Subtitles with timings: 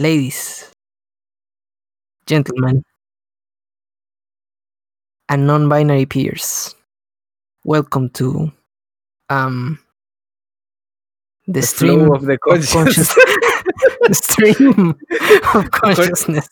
[0.00, 0.72] ladies,
[2.26, 2.82] gentlemen,
[5.28, 6.74] and non-binary peers,
[7.64, 8.50] welcome to
[9.28, 9.78] um
[11.46, 13.14] the, The stream of the conscious.
[14.08, 14.94] the stream
[15.54, 16.48] of consciousness.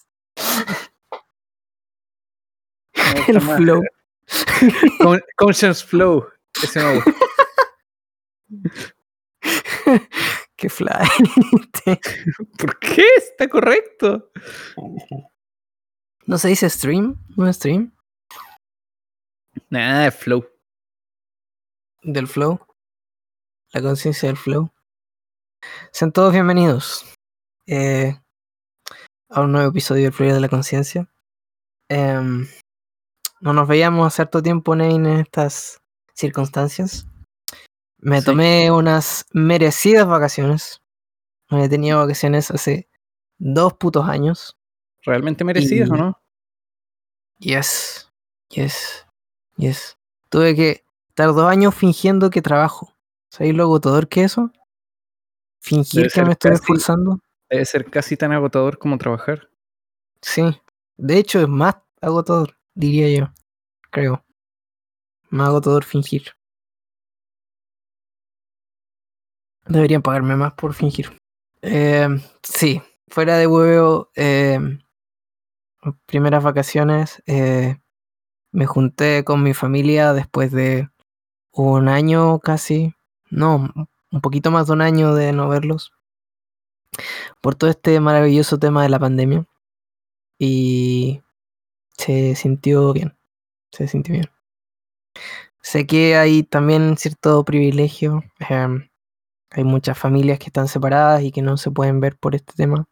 [2.97, 3.83] El flow.
[5.01, 6.27] Con- Conscious Flow.
[6.63, 7.13] Ese me gusta.
[10.59, 10.91] Qué fly.
[12.59, 13.05] ¿Por qué?
[13.17, 14.33] Está correcto.
[16.27, 17.17] ¿No se dice stream?
[17.37, 17.95] ¿No es stream?
[19.71, 20.45] Nada de flow.
[22.03, 22.59] Del flow.
[23.73, 24.73] La conciencia del flow.
[25.93, 27.07] Sean todos bienvenidos
[27.69, 28.19] eh,
[29.29, 31.09] a un nuevo episodio del Florida de la Conciencia.
[31.89, 32.49] Em,
[33.41, 35.81] no nos veíamos hace harto tiempo, Nein, en estas
[36.15, 37.07] circunstancias.
[37.99, 38.27] Me Sí.
[38.27, 40.83] tomé unas merecidas vacaciones.
[41.51, 42.89] No he tenido vacaciones hace
[43.39, 44.57] dos putos años.
[45.03, 46.21] ¿Realmente merecidas Y- o no?
[47.39, 48.11] Yes,
[48.51, 49.07] yes,
[49.57, 49.97] yes.
[50.29, 52.95] Tuve que estar dos años fingiendo que trabajo.
[53.31, 54.51] ¿Sabéis lo agotador que es eso?
[55.61, 57.21] Fingir Debe que me estoy casi- esforzando.
[57.51, 59.49] Debe ser casi tan agotador como trabajar.
[60.21, 60.43] Sí.
[60.97, 63.33] De hecho, es más agotador, diría yo.
[63.91, 64.25] Creo.
[65.31, 66.33] Más agotador fingir.
[69.69, 71.17] Deberían pagarme más por fingir.
[71.63, 72.09] Eh,
[72.43, 74.59] sí, fuera de huevo, eh,
[76.07, 77.77] primeras vacaciones, eh,
[78.53, 80.89] me junté con mi familia después de
[81.53, 82.95] un año casi,
[83.31, 83.73] no,
[84.11, 85.93] un poquito más de un año de no verlos,
[87.41, 89.47] por todo este maravilloso tema de la pandemia.
[90.39, 91.23] Y
[91.97, 93.17] se sintió bien,
[93.73, 94.31] se sintió bien.
[95.63, 98.25] Sé que hay también cierto privilegio.
[98.49, 98.88] em,
[99.51, 102.87] hay muchas familias que están separadas y que no se pueden ver por este tema.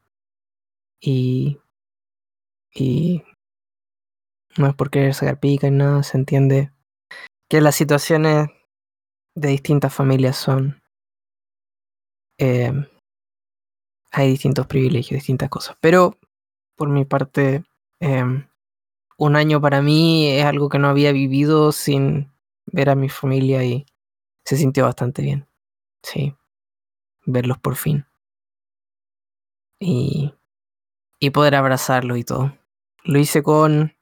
[1.00, 1.58] Y.
[2.74, 3.22] Y.
[4.58, 6.72] No es por querer sacar pica y nada, se entiende
[7.48, 8.48] que las situaciones
[9.34, 10.82] de distintas familias son.
[12.38, 12.86] em,
[14.10, 15.76] hay distintos privilegios, distintas cosas.
[15.80, 16.18] Pero,
[16.76, 17.64] por mi parte,
[18.00, 18.46] em,
[19.18, 22.32] un año para mí es algo que no había vivido sin
[22.66, 23.86] ver a mi familia y
[24.44, 25.48] se sintió bastante bien.
[26.02, 26.34] Sí,
[27.26, 28.06] verlos por fin.
[29.78, 30.32] Y,
[31.18, 32.56] y poder abrazarlos y todo.
[33.04, 33.94] Lo hice con,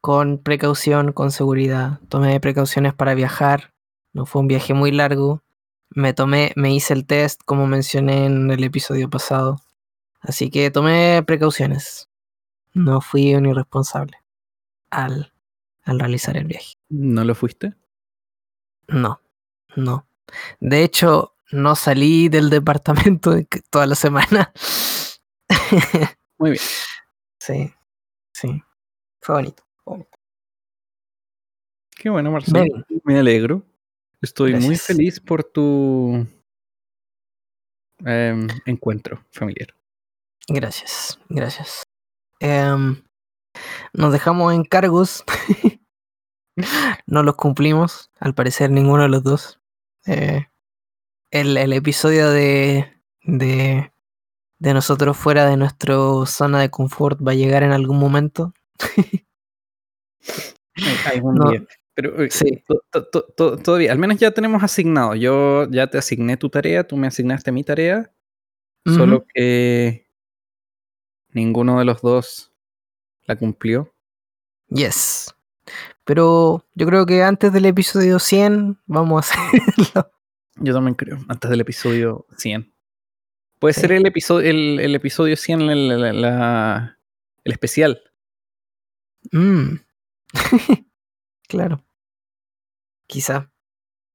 [0.00, 1.98] con precaución, con seguridad.
[2.08, 3.74] Tomé precauciones para viajar.
[4.12, 5.42] No fue un viaje muy largo.
[5.90, 9.60] Me tomé, me hice el test, como mencioné en el episodio pasado.
[10.20, 12.08] Así que tomé precauciones.
[12.72, 14.18] No fui un irresponsable
[14.90, 15.32] al,
[15.82, 16.74] al realizar el viaje.
[16.88, 17.74] ¿No lo fuiste?
[18.88, 19.20] No,
[19.76, 20.06] no.
[20.60, 23.34] De hecho, no salí del departamento
[23.70, 24.52] toda la semana.
[26.38, 26.62] Muy bien.
[27.38, 27.72] sí,
[28.32, 28.62] sí.
[29.20, 29.62] Fue bonito.
[31.96, 32.84] Qué bueno, Marcelo.
[33.04, 33.62] Me alegro.
[34.20, 36.26] Estoy muy feliz por tu
[38.04, 39.68] em, encuentro familiar.
[40.48, 41.84] Gracias, gracias.
[42.40, 43.02] Em,
[43.92, 45.24] nos dejamos encargos.
[47.06, 49.60] no los cumplimos, al parecer ninguno de los dos.
[50.06, 50.46] Eh,
[51.32, 52.92] el, el episodio de,
[53.24, 53.92] de,
[54.58, 55.94] de nosotros fuera de nuestra
[56.26, 58.54] zona de confort va a llegar en algún momento.
[60.74, 61.64] Ay, Algún No, día.
[61.94, 62.62] Pero eh, sí.
[62.66, 65.14] to- to- to- to- todavía, al menos ya tenemos asignado.
[65.14, 68.10] Yo ya te asigné tu tarea, tú me asignaste mi tarea.
[68.84, 70.08] Solo que
[71.28, 72.52] ninguno de los dos
[73.26, 73.92] la cumplió.
[74.68, 75.32] Yes.
[76.04, 80.10] Pero yo creo que antes del episodio 100 vamos a hacerlo.
[80.56, 82.72] Yo también creo, antes del episodio 100.
[83.58, 83.80] Puede Sí.
[83.82, 86.98] ser el episodio, el, el episodio 100, el, la- la-
[87.44, 88.02] el especial.
[89.32, 89.76] Mm.
[91.48, 91.84] claro.
[93.06, 93.50] Quizá.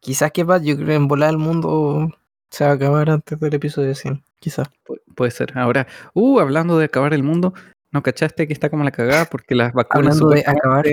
[0.02, 2.09] Quizás que va, yo creo en volar el mundo
[2.52, 4.24] se va a acabar antes del episodio 100.
[4.40, 4.69] Quizás.
[4.86, 5.58] Pu- puede ser.
[5.58, 7.54] Ahora, uh, hablando de acabar el mundo,
[7.92, 9.25] ¿no cachaste que está como la cagada?
[9.25, 10.86] Porque las vacunas Hablando de acabar.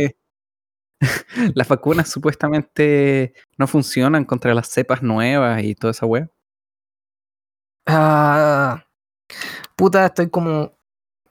[1.54, 6.28] las vacunas supuestamente no funcionan contra las cepas nuevas y toda esa wea.
[7.86, 8.86] Ah,
[9.76, 10.72] puta, estoy como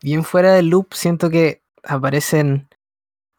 [0.01, 0.93] bien fuera del loop.
[0.93, 2.67] Siento que aparecen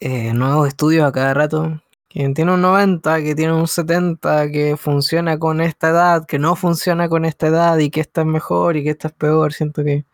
[0.01, 1.81] eh, nuevos estudios a cada rato.
[2.09, 6.57] Que tiene un 90, que tiene un 70, que funciona con esta edad, que no
[6.57, 9.53] funciona con esta edad y que esta es mejor y que esta es peor.
[9.53, 10.07] Siento que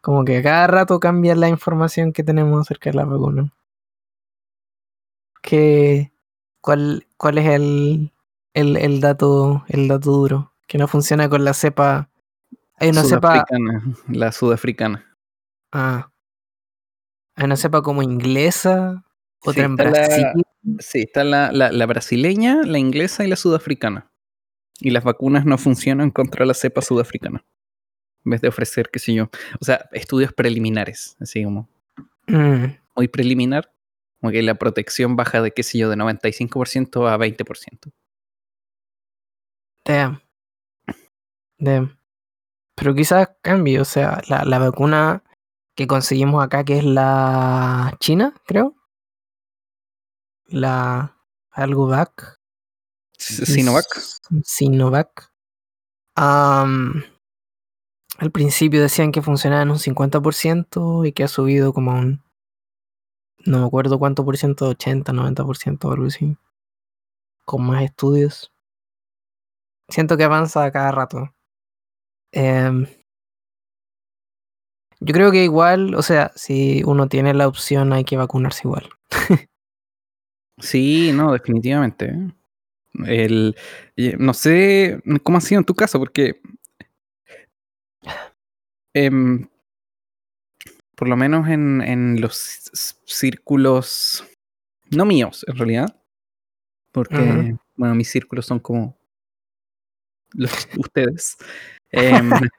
[0.00, 3.52] como que a cada rato cambia la información que tenemos acerca de la vacuna.
[5.46, 6.12] ¿Qué,
[6.60, 8.12] cuál, ¿Cuál es el,
[8.52, 10.52] el, el dato el dato duro?
[10.66, 12.10] Que no funciona con la cepa.
[12.78, 15.16] Hay una cepa Sudafricana, la sudafricana.
[15.72, 16.10] Ah.
[17.36, 19.04] Hay una cepa como inglesa,
[19.42, 20.26] Sí, otra en está la- Brasil.
[20.80, 24.10] Sí, está la, la- la brasileña, la inglesa y la sudafricana.
[24.80, 27.44] Y las vacunas no funcionan contra la cepa sudafricana.
[28.24, 29.30] En vez de ofrecer, qué sé yo.
[29.60, 31.68] O sea, estudios preliminares, así como
[32.26, 32.64] Mm,
[32.96, 33.70] muy preliminar.
[34.20, 37.92] Como que la protección baja de, qué sé yo, de 95% a 20%.
[39.84, 40.20] damn.
[41.58, 41.98] Damn.
[42.74, 45.22] Pero quizás cambie, o sea, la, la vacuna
[45.76, 48.74] que conseguimos acá, que es la China, creo.
[50.46, 51.16] La
[51.50, 52.38] algo vac.
[53.18, 53.86] Sinovac.
[54.44, 55.30] Sinovac.
[56.16, 57.04] Al
[58.32, 62.25] principio decían que funcionaba en un 50% y que ha subido como a un.
[63.46, 66.36] No me acuerdo cuánto por ciento, 80, 90% o algo así.
[67.44, 68.52] Con más estudios.
[69.88, 71.32] Siento que avanza cada rato.
[72.32, 72.86] Em,
[75.00, 78.88] yo creo que igual, o sea, si uno tiene la opción hay que vacunarse igual.
[80.58, 82.14] Sí, no, definitivamente.
[83.04, 83.54] El,
[84.18, 86.40] no sé cómo ha sido en tu caso, porque
[88.94, 89.46] em,
[90.96, 92.70] por lo menos en, en los
[93.04, 94.26] círculos,
[94.90, 96.00] no míos en realidad,
[96.90, 98.98] porque, bueno, mis círculos son como
[100.32, 101.36] los ustedes.
[101.90, 102.30] Em,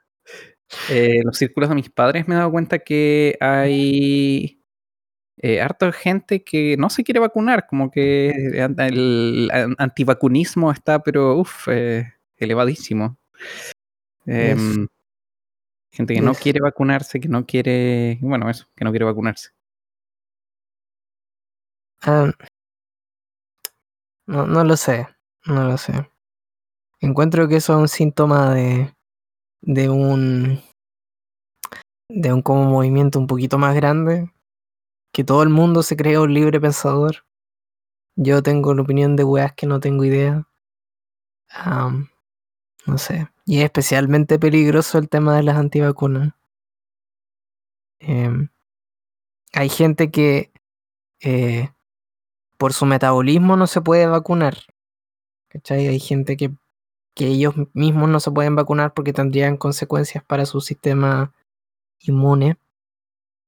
[0.90, 4.62] eh, los círculos de mis padres me he dado cuenta que hay
[5.38, 11.36] eh, harta gente que no se quiere vacunar, como que el an- antivacunismo está, pero
[11.36, 11.68] uff,
[12.36, 13.18] elevadísimo.
[14.26, 14.86] Em,
[15.98, 19.50] gente que no quiere vacunarse, que no quiere, bueno, eso, que no quiere vacunarse.
[22.02, 22.30] Ah,
[24.26, 25.08] no, no lo sé,
[25.46, 26.08] no lo sé.
[27.00, 28.94] Encuentro que eso es un síntoma de,
[29.60, 30.60] de un
[32.08, 34.32] de un como movimiento un poquito más grande,
[35.12, 37.24] que todo el mundo se cree un libre pensador.
[38.14, 40.46] Yo tengo la opinión de weas que no tengo idea.
[42.86, 43.28] No sé.
[43.48, 46.34] Y es especialmente peligroso el tema de las antivacunas.
[47.98, 48.50] Em,
[49.54, 50.52] hay gente que
[51.22, 51.70] eh,
[52.58, 54.58] por su metabolismo no se puede vacunar.
[55.48, 55.88] ¿Cachai?
[55.88, 56.50] Hay gente que,
[57.14, 61.32] que ellos mismos no se pueden vacunar porque tendrían consecuencias para su sistema
[62.00, 62.58] inmune.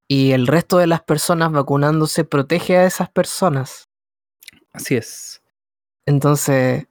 [0.08, 3.91] Y el resto de las personas vacunándose protege a esas personas.
[4.73, 5.43] Así es.
[6.06, 6.87] Entonces,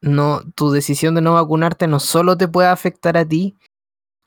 [0.00, 3.56] no, tu decisión de no vacunarte no solo te puede afectar a ti,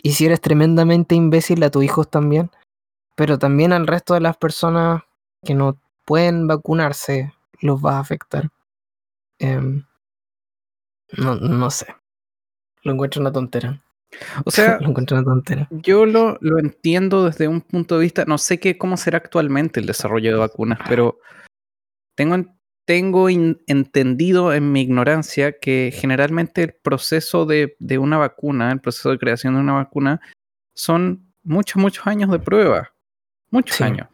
[0.02, 2.50] y si eres tremendamente imbécil, a tus hijos también,
[3.16, 5.04] pero también al resto de las personas
[5.44, 8.50] que no pueden vacunarse los va a afectar.
[9.40, 9.86] Em,
[11.18, 11.88] no, no sé.
[12.84, 13.82] Lo encuentro una tontera.
[14.46, 15.68] O sea, Lo encuentro una tontera.
[15.72, 19.80] yo lo, lo entiendo desde un punto de vista, no sé qué, cómo será actualmente
[19.80, 21.20] el desarrollo de vacunas, pero
[22.16, 22.58] tengo, en-
[22.92, 29.12] tengo entendido en mi ignorancia que generalmente el proceso de, de una vacuna, el proceso
[29.12, 30.20] de creación de una vacuna,
[30.74, 32.94] son muchos, muchos años de prueba.
[33.50, 33.86] Muchos Sí.
[33.86, 34.10] años.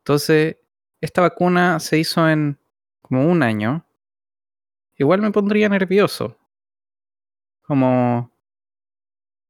[0.00, 0.56] Entonces,
[1.00, 2.58] esta vacuna se hizo en
[3.00, 3.86] como un año.
[4.98, 6.36] Igual me pondría nervioso.
[7.62, 8.32] Como,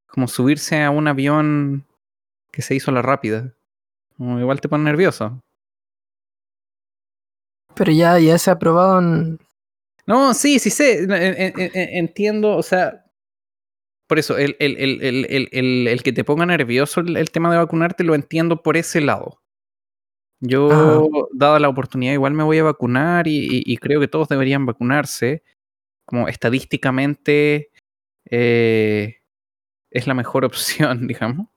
[0.05, 1.83] como subirse a un avión
[2.51, 3.55] que se hizo a la rápida.
[4.17, 5.41] Como igual te pone nervioso.
[7.75, 9.39] Pero ya, ya se ha probado en...
[10.07, 11.03] No, sí, sí sé.
[11.03, 13.03] en- en- en- en- Entiendo, o sea.
[14.07, 17.51] Por eso, el, el, el, el, el, el- el que te ponga nervioso el, tema
[17.51, 19.41] de vacunarte lo entiendo por ese lado.
[20.41, 24.27] Yo, dada la oportunidad, igual me voy a vacunar y, y- y creo que todos
[24.29, 25.43] deberían vacunarse.
[26.05, 27.71] Como estadísticamente
[28.29, 29.17] eh,
[29.89, 31.47] es la mejor opción, digamos.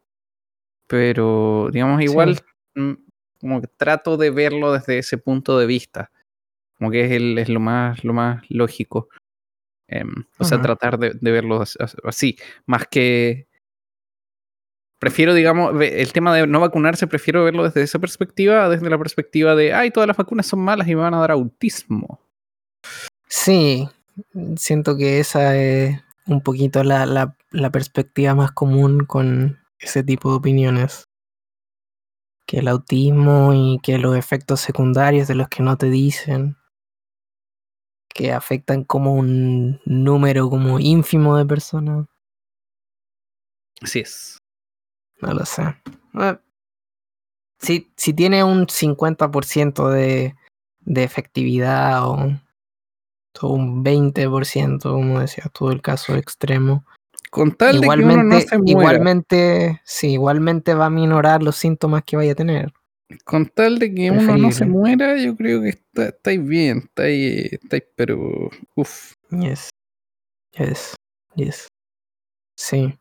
[0.86, 2.36] Pero, digamos, igual
[2.74, 2.96] Sí.
[3.40, 6.10] Como que trato de verlo desde ese punto de vista.
[6.78, 9.08] Como que es, el, es lo, más, lo más lógico.
[9.88, 12.36] Em, o sea, tratar de, de verlo as- as- así.
[12.66, 13.46] Más que.
[15.00, 19.54] Prefiero, digamos, el tema de no vacunarse, prefiero verlo desde esa perspectiva, desde la perspectiva
[19.54, 22.20] de, ay, todas las vacunas son malas y me van a dar autismo.
[23.28, 23.88] Sí,
[24.56, 30.30] siento que esa es un poquito la, la, la perspectiva más común con ese tipo
[30.30, 31.07] de opiniones.
[32.48, 36.56] Que el autismo y que los efectos secundarios de los que no te dicen,
[38.08, 42.06] que afectan como un número como ínfimo de personas,
[43.82, 44.38] Así es.
[45.20, 45.62] no lo sé.
[46.14, 46.38] Eh,
[47.60, 50.34] Si, si tiene un 50% de,
[50.80, 52.16] de efectividad o,
[53.42, 56.86] o un 20%, como decías tú, el caso extremo,
[57.30, 58.70] Con tal de que uno no igualmente, se muera.
[58.70, 62.72] igualmente, sí, igualmente va a minorar los síntomas que vaya a tener.
[63.24, 67.84] Con tal de que uno no se muera, yo creo que está, estáis bien, estáis,
[67.96, 69.12] pero uff.
[69.30, 69.70] Yes.
[70.58, 70.94] Yes.
[71.34, 71.68] Yes.
[72.56, 72.98] Sí.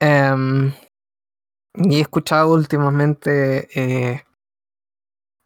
[0.00, 0.72] Em,
[1.74, 4.22] y he escuchado últimamente eh,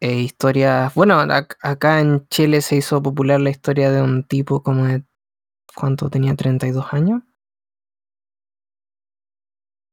[0.01, 0.93] eh, historias.
[0.95, 5.03] Bueno, ac- acá en Chile se hizo popular la historia de un tipo como de.
[5.75, 6.33] ¿Cuánto tenía?
[6.35, 7.21] ¿32 años?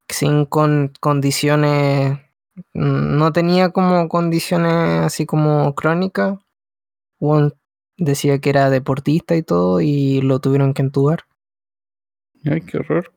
[0.09, 2.19] Sin con condiciones.
[2.73, 4.73] No tenía como condiciones
[5.05, 6.39] así como crónicas.
[7.19, 7.53] Weón
[7.97, 11.25] decía que era deportista y todo y lo tuvieron que entubar.
[12.45, 13.11] Ay, qué horror.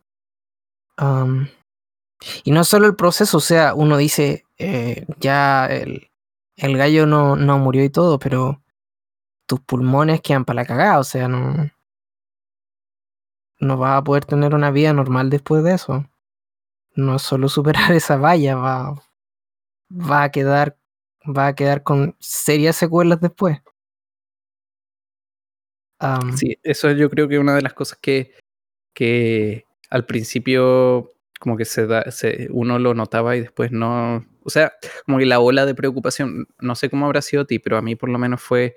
[2.44, 6.10] Y no solo el proceso, o sea, uno dice, eh, ya el,
[6.56, 8.62] el gallo no, no murió y todo, pero
[9.46, 11.70] tus pulmones quedan para la cagada, o sea, no,
[13.58, 16.06] no vas a poder tener una vida normal después de eso.
[16.94, 18.94] No solo superar esa valla, va,
[19.90, 20.76] va a quedar,
[21.24, 23.60] va a quedar con serias secuelas después.
[26.36, 28.32] Sí, eso yo creo que es una de las cosas que,
[28.94, 34.24] que al principio como que se da, se, uno lo notaba y después no.
[34.44, 34.72] O sea,
[35.04, 37.82] como que la ola de preocupación, no sé cómo habrá sido a ti, pero a
[37.82, 38.76] mí por lo menos fue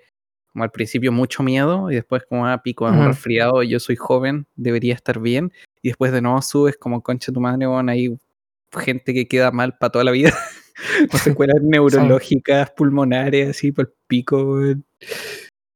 [0.54, 3.10] como al principio mucho miedo y después como a pico, es un Ujú.
[3.10, 7.42] resfriado, yo soy joven, debería estar bien, y después de nuevo subes como concha tu
[7.42, 8.18] madre, bueno, hay
[8.72, 10.34] gente que queda mal para toda la vida.
[11.10, 14.60] con secuelas neurológicas, pulmonares, así por el pico.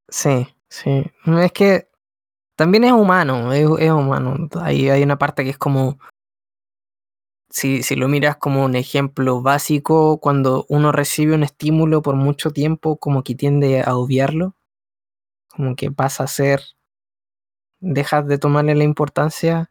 [0.09, 1.03] Sí, sí.
[1.41, 1.87] Es que
[2.55, 4.49] también es humano, es, es humano.
[4.61, 5.99] Hay, hay una parte que es como.
[7.49, 12.51] Si, si lo miras como un ejemplo básico, cuando uno recibe un estímulo por mucho
[12.51, 14.56] tiempo, como que tiende a obviarlo,
[15.57, 16.61] como que pasa a ser.
[17.79, 19.69] Dejas de tomarle la importancia.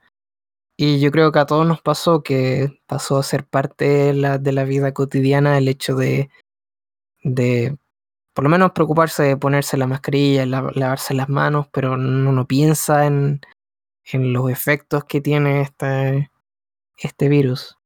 [0.77, 4.65] Y yo creo que a todos nos pasó que pasó a ser parte de la,
[4.65, 6.29] vida cotidiana el hecho de,
[7.23, 7.79] de
[8.35, 12.47] por lo menos preocuparse de ponerse la mascarilla, la- lavarse las manos, pero no, no
[12.47, 13.41] piensa en,
[14.05, 16.31] en los efectos que tiene este,
[16.99, 17.79] este virus.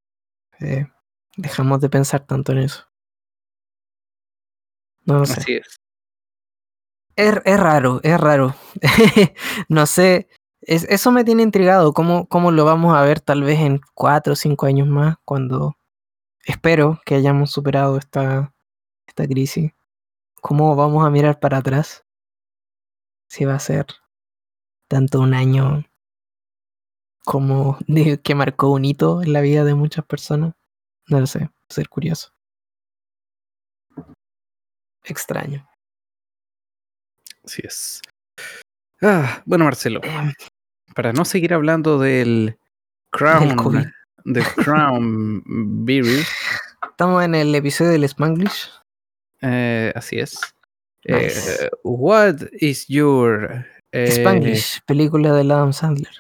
[0.58, 0.86] Eh,
[1.36, 2.86] dejamos de pensar tanto en eso.
[5.04, 5.40] No lo sé.
[5.40, 5.79] Así es.
[7.20, 8.54] Es, es raro, es raro.
[9.68, 10.28] no sé.
[10.62, 11.92] es- eso me tiene intrigado.
[11.92, 15.16] ¿Cómo, ¿Cómo lo vamos a ver tal vez en cuatro o cinco años más?
[15.24, 15.76] Cuando
[16.44, 18.54] espero que hayamos superado esta,
[19.06, 19.72] esta crisis.
[20.42, 22.04] ¿Cómo vamos a mirar para atrás?
[23.28, 23.86] Si va a ser
[24.88, 25.84] tanto un año
[27.24, 30.54] como de- que marcó un hito en la vida de muchas personas.
[31.08, 32.32] No lo sé, ser curioso.
[35.04, 35.69] Extraño.
[37.44, 38.00] Así es.
[39.02, 40.00] Ah, bueno, Marcelo,
[40.94, 42.58] para no seguir hablando del
[43.12, 43.92] Crown,
[44.24, 45.42] del Crown
[45.84, 46.26] virus,
[46.90, 48.70] Estamos en el episodio del Spanglish.
[49.42, 50.38] eh, así es.
[51.06, 51.64] Nice.
[51.64, 56.12] Eh, what is your eh, Spanglish, película de Adam Sandler.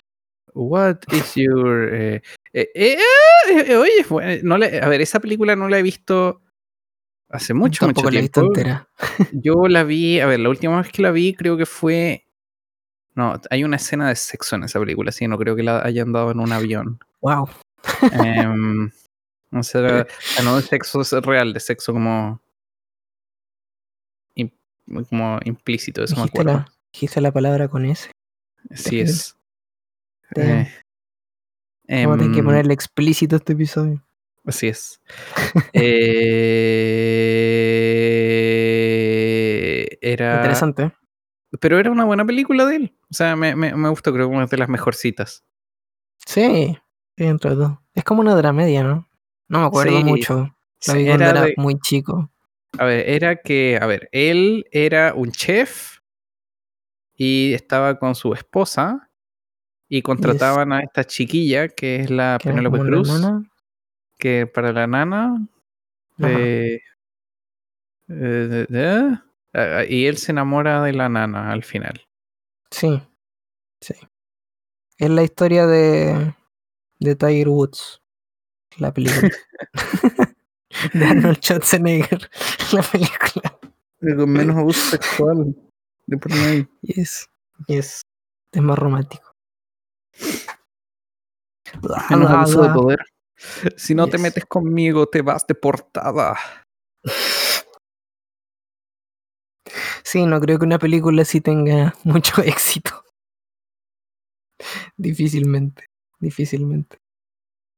[0.54, 2.22] What is your eh,
[2.54, 2.98] eh,
[3.76, 6.42] oye, no le- a ver, esa película no la he visto
[7.30, 8.60] hace mucho, mucho Tampoco la he visto tiempo.
[8.60, 8.88] entera.
[9.32, 12.26] Yo la vi, a ver, la última vez que la vi creo que fue.
[13.14, 16.12] No, hay una escena de sexo en esa película, sí, no creo que la hayan
[16.12, 17.00] dado en un avión.
[17.20, 17.48] Wow.
[18.12, 18.90] Em,
[19.52, 20.06] o sea,
[20.44, 22.40] no de sexo es real, de sexo como.
[25.08, 26.52] como implícito, eso me acuerdo.
[26.52, 28.10] la, dijiste la palabra con S.
[28.74, 29.36] Sí es.
[30.32, 30.66] Damn.
[31.86, 34.02] Eh, Vamos a tener que em, ponerle explícito este episodio.
[34.50, 35.00] Así es.
[39.00, 40.36] Eh, era.
[40.36, 40.92] Interesante.
[41.60, 42.96] Pero era una buena película de él.
[43.10, 45.44] O sea, me, me, me gustó, creo que una de las mejorcitas.
[46.26, 46.76] Sí,
[47.16, 47.78] sí, entre dos.
[47.94, 49.08] Es como una dramedia, ¿no?
[49.48, 50.54] No me acuerdo Sí, mucho.
[50.86, 52.30] La Sí, era era de- muy chico.
[52.78, 55.98] a ver, era que, a ver, él era un chef
[57.14, 59.10] y estaba con su esposa
[59.88, 63.10] y contrataban a esta chiquilla que es la Penélope Cruz.
[64.20, 65.48] Que para la nana
[66.18, 66.78] eh,
[68.08, 69.18] eh,
[69.54, 72.06] ah, y él se enamora de la nana al final.
[72.70, 73.02] Sí,
[73.80, 73.94] sí.
[74.98, 76.34] Es la historia de,
[77.00, 78.00] de Tiger Woods,
[78.78, 79.30] la película.
[80.94, 82.30] de Arnold Schwarzenegger,
[82.72, 83.58] la película.
[84.00, 85.54] Con menos abuso sexual.
[86.06, 86.68] De por medio.
[86.82, 87.28] Yes,
[87.66, 88.02] yes.
[88.52, 89.34] Es más romántico.
[92.10, 92.98] Menos abuso de poder.
[93.76, 96.36] Si no te metes conmigo, te vas deportada.
[100.02, 103.04] Sí, no creo que una película así tenga mucho éxito.
[104.96, 105.84] Difícilmente.
[106.18, 106.98] difícilmente.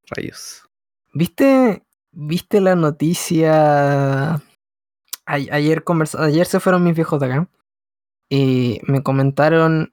[0.08, 0.68] Rayos.
[1.14, 4.34] ¿Viste, viste la noticia?
[4.34, 4.40] A-
[5.26, 5.84] ayer,
[6.18, 7.48] ayer se fueron mis viejos de acá
[8.28, 9.92] y me comentaron,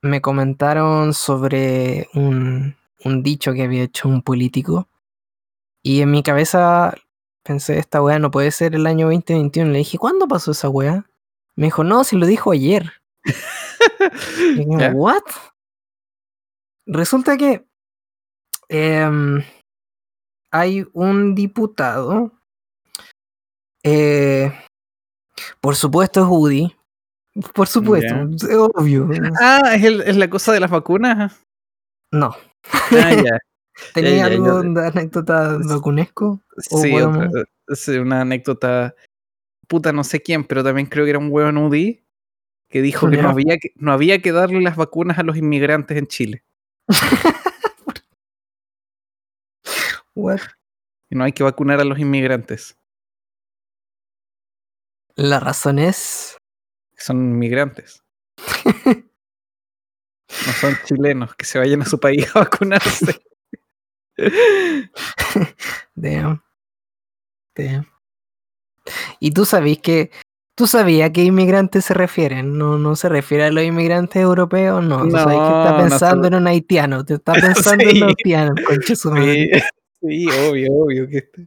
[0.00, 4.88] me comentaron sobre un, un dicho que había hecho un político
[5.82, 6.94] y en mi cabeza
[7.44, 9.70] pensé, esta weá no puede ser el año 2021.
[9.70, 11.06] Le dije, ¿cuándo pasó esa weá?
[11.54, 12.92] Me dijo, no, si lo dijo ayer.
[13.24, 14.90] Y yo, ¿Ya?
[14.92, 15.22] ¿What?
[16.86, 17.64] Resulta que
[18.68, 19.42] em,
[20.50, 22.32] hay un diputado,
[23.84, 24.52] eh,
[25.60, 26.76] por supuesto es Woody,
[27.54, 29.08] por supuesto, es obvio.
[29.40, 31.44] Ah, ¿es, el- es la cosa de las vacunas.
[32.12, 32.34] No,
[32.72, 33.38] Ah, ya.
[33.94, 36.42] ¿tenía ya, algo yo- de anécdota vacunesco?
[36.70, 37.44] ¿O Sí, podemos- otra-
[37.76, 38.94] sí, una anécdota.
[39.68, 42.02] Puta, no sé quién, pero también creo que era un hueón UDI
[42.68, 45.96] que dijo que no había que, no había que darle las vacunas a los inmigrantes
[45.96, 46.44] en Chile.
[50.14, 50.40] What?
[51.10, 52.76] Y no hay que vacunar a los inmigrantes,
[55.14, 56.36] La razón es...
[56.96, 58.02] son inmigrantes.
[60.46, 63.20] No son chilenos, que se vayan a su país a vacunarse.
[65.94, 66.42] Damn.
[67.54, 67.86] Damn.
[69.20, 70.10] Y tú sabías que...
[70.58, 72.56] ¿Tú sabías a qué inmigrantes se refieren?
[72.56, 75.02] No, no se refiere a los inmigrantes europeos, no.
[75.02, 77.04] Tú sabes que está pensando en un haitiano.
[77.04, 77.32] Te está
[77.74, 78.02] pensando en Sí.
[78.02, 79.62] un haitiano, concha su madre.
[80.00, 81.08] Sí, sí, obvio, obvio.
[81.08, 81.46] Que este-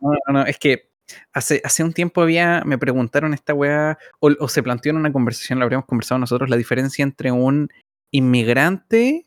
[0.00, 0.90] no, no, no, es que
[1.32, 5.12] hace, hace un tiempo había, me preguntaron esta weá, o, o se planteó en una
[5.12, 7.68] conversación, la habríamos conversado nosotros, la diferencia entre un
[8.14, 9.26] inmigrante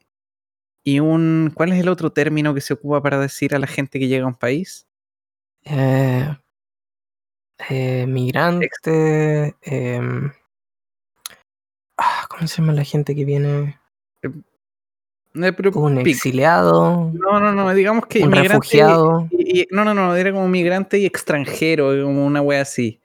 [0.84, 1.52] y un.
[1.54, 4.24] ¿Cuál es el otro término que se ocupa para decir a la gente que llega
[4.24, 4.88] a un país?
[5.66, 6.26] Eh,
[7.70, 8.70] eh, migrante.
[9.62, 10.32] em,
[11.98, 13.78] ah, ¿Cómo se llama la gente que viene?
[14.24, 17.12] Eh, pero Un exiliado.
[17.14, 19.28] No, no, no, digamos que Un refugiado.
[19.32, 23.02] y- y- no, no, no, era como migrante y extranjero, como una wea así.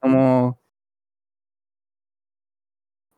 [0.00, 0.59] Como,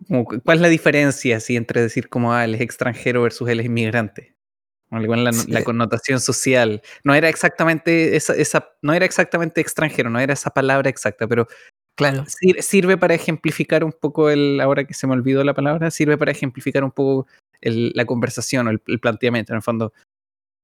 [0.09, 3.61] como ¿Cuál es la diferencia así entre decir como ah, él es extranjero versus él
[3.61, 4.35] es inmigrante?
[4.91, 5.51] Igual la, Sí.
[5.51, 6.83] la connotación social.
[7.03, 11.49] No era exactamente esa, esa, no era exactamente extranjero, no era esa palabra exacta, pero
[11.97, 12.25] Claro.
[12.27, 16.19] sir- sirve para ejemplificar un poco el, ahora que se me olvidó la palabra, sirve
[16.19, 17.27] para ejemplificar un poco
[17.62, 19.93] el- la conversación o el, el planteamiento, en el fondo.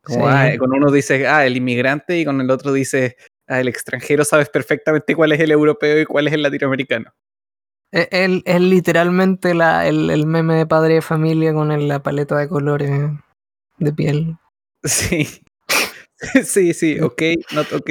[0.05, 0.35] Como, Sí.
[0.35, 4.25] ah, con uno dice, ah, el inmigrante, y con el otro dice, ah, el extranjero,
[4.25, 7.13] sabes perfectamente cuál es el europeo y cuál es el latinoamericano.
[7.93, 12.03] Es, es- es literalmente la, el, el meme de padre de familia con el- la
[12.03, 13.11] paleta de colores
[13.79, 14.37] de piel.
[14.85, 15.27] Sí.
[16.45, 17.23] Sí, sí, ok,
[17.55, 17.91] not ok.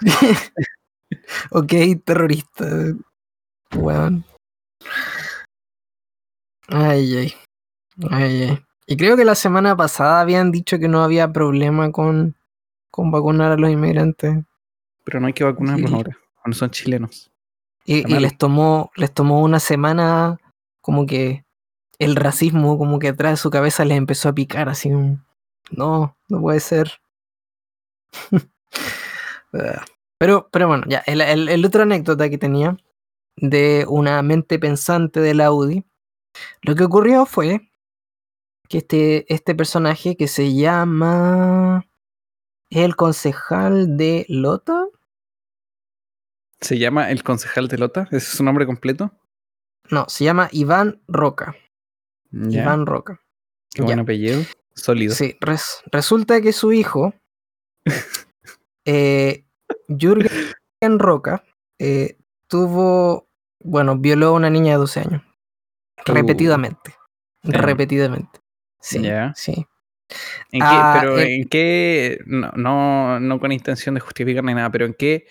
[1.50, 1.72] ok,
[2.04, 2.66] terrorista.
[3.74, 4.24] Weón.
[6.68, 7.32] Ay, ay.
[8.10, 8.58] Ay, ay.
[8.86, 12.36] Y creo que la semana pasada habían dicho que no había problema con,
[12.90, 14.36] con vacunar a los inmigrantes.
[15.04, 15.96] Pero no hay que vacunarlos Sí.
[15.96, 17.30] ahora, cuando son chilenos.
[17.86, 20.38] Y, les tomó, les tomó una semana
[20.80, 21.44] como que
[21.98, 25.24] el racismo como que atrás de su cabeza les empezó a picar así un,
[25.70, 27.00] no, no puede ser.
[29.52, 29.84] Ah.
[30.18, 32.76] pero, pero bueno, ya, el, el, el otro anécdota que tenía
[33.36, 35.84] de una mente pensante de la UDI,
[36.62, 37.70] lo que ocurrió fue
[38.68, 41.86] que este, este personaje que se llama
[42.70, 44.86] el concejal de Lota,
[46.60, 48.02] ¿Se llama el concejal de Lota?
[48.08, 49.12] ¿Ese es su nombre completo?
[49.90, 51.54] no, se llama Iván Roca.
[52.32, 53.20] Ya, Iván Roca.
[53.72, 54.02] qué buen ya.
[54.02, 54.42] apellido.
[54.74, 55.14] Sólido.
[55.14, 57.14] Sí, res- resulta que su hijo,
[58.84, 59.44] eh,
[59.88, 61.44] Jürgen Roca,
[61.78, 62.16] eh,
[62.48, 63.28] tuvo,
[63.62, 65.22] bueno, violó a una niña de 12 años.
[65.98, 66.94] Uh, repetidamente.
[67.42, 68.40] repetidamente.
[68.80, 69.02] Sí,
[69.34, 69.66] sí.
[70.52, 74.70] ¿En qué, Ah, pero en qué, no, no, no con intención de justificar ni nada,
[74.70, 75.26] pero en qué,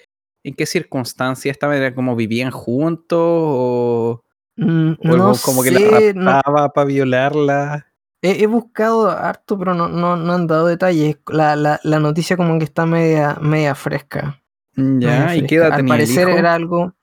[0.45, 4.21] en qué circunstancias estaban, ¿Era como vivían juntos o,
[4.58, 7.88] Mm, o no como que sé, no- la raptaba para violarla?
[8.21, 11.17] he, he buscado harto, pero no, no, no han dado detalles.
[11.27, 14.41] La, la, la noticia como que está media, media fresca.
[14.75, 14.86] Ya,
[15.27, 15.55] media ¿y qué fresca.
[15.58, 16.38] edad Al tenía el parecer hijo?
[16.38, 16.93] era algo...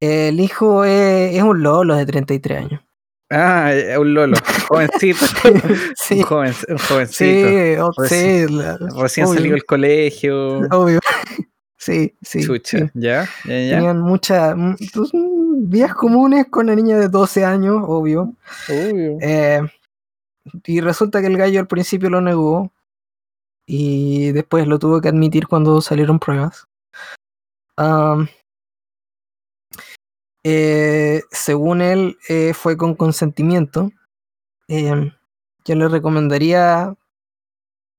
[0.00, 2.80] El hijo es, es un lolo de 33 años.
[3.30, 4.36] Ah, eh, un lolo,
[4.68, 5.26] jovencito,
[5.96, 10.98] sí, un, joven, un jovencito, sí, o- Reci- sí, la- recién salió del colegio, obvio.
[11.78, 12.44] Sí, sí.
[12.44, 12.84] chucha, sí.
[12.94, 13.28] ¿ya?
[13.44, 13.76] ¿Ya, ya?
[13.76, 14.56] Tenían muchas
[15.60, 18.34] vías comunes con la niña de 12 años, obvio.
[18.68, 19.18] Obvio.
[19.20, 19.60] Eh,
[20.64, 22.72] y resulta que el gallo al principio lo negó
[23.64, 26.66] y después lo tuvo que admitir cuando salieron pruebas.
[30.42, 33.92] Eh, según él, eh, fue con consentimiento.
[34.66, 35.12] Em,
[35.64, 36.94] yo le recomendaría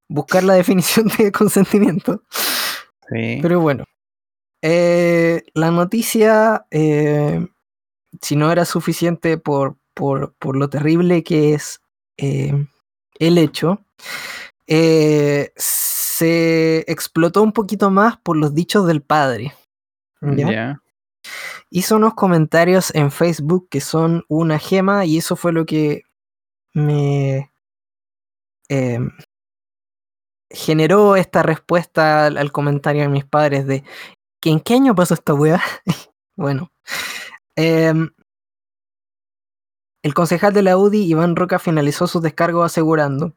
[0.10, 2.24] buscar la definición de consentimiento.
[3.10, 3.39] Sí.
[3.41, 3.84] Pero bueno,
[4.62, 7.45] eh, la noticia, eh,
[8.22, 11.82] si no era suficiente por, por, por lo terrible que es
[12.17, 12.54] eh,
[13.19, 13.86] el hecho,
[14.67, 15.50] se
[16.91, 19.54] explotó un poquito más por los dichos del padre.
[21.69, 26.04] Hizo unos comentarios en Facebook que son una gema y eso fue lo que
[26.74, 27.52] me
[28.67, 29.12] em,
[30.49, 33.83] generó esta respuesta al, comentario de mis padres de
[34.43, 35.62] en qué año pasó esta weá.
[36.35, 36.71] bueno,
[37.55, 38.09] em,
[40.01, 43.35] el concejal de la UDI, Iván Roca, finalizó su descargo asegurando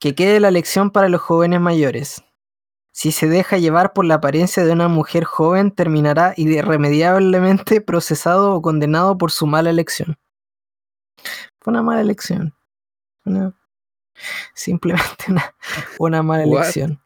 [0.00, 2.22] que quede la lección para los jóvenes mayores.
[2.92, 8.62] Si se deja llevar por la apariencia de una mujer joven, terminará irremediablemente procesado o
[8.62, 10.16] condenado por su mala elección.
[11.60, 12.54] Fue una mala elección.
[13.24, 13.57] Una-
[14.54, 15.54] simplemente una,
[15.98, 17.00] una mala elección.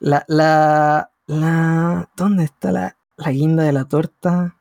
[0.00, 4.56] La, la, la, ¿dónde está la, la guinda de la torta?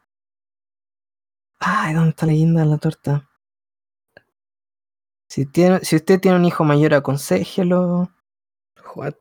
[1.59, 3.29] Ay, ¿dónde está la guinda de la torta?
[5.29, 8.11] Si, tiene, si usted tiene un hijo mayor, aconsejelo.
[8.95, 9.13] What?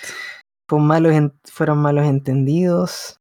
[0.71, 3.21] Malos en- fueron malos entendidos.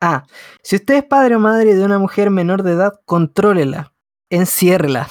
[0.00, 0.26] Ah,
[0.62, 3.92] si usted es padre o madre de una mujer menor de edad, contrólela,
[4.30, 5.08] enciérrela.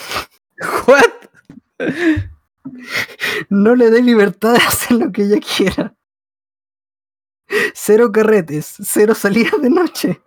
[0.88, 2.30] What?
[3.50, 5.96] No le dé libertad de hacer lo que ella quiera.
[7.74, 10.22] Cero carretes, cero salidas de noche.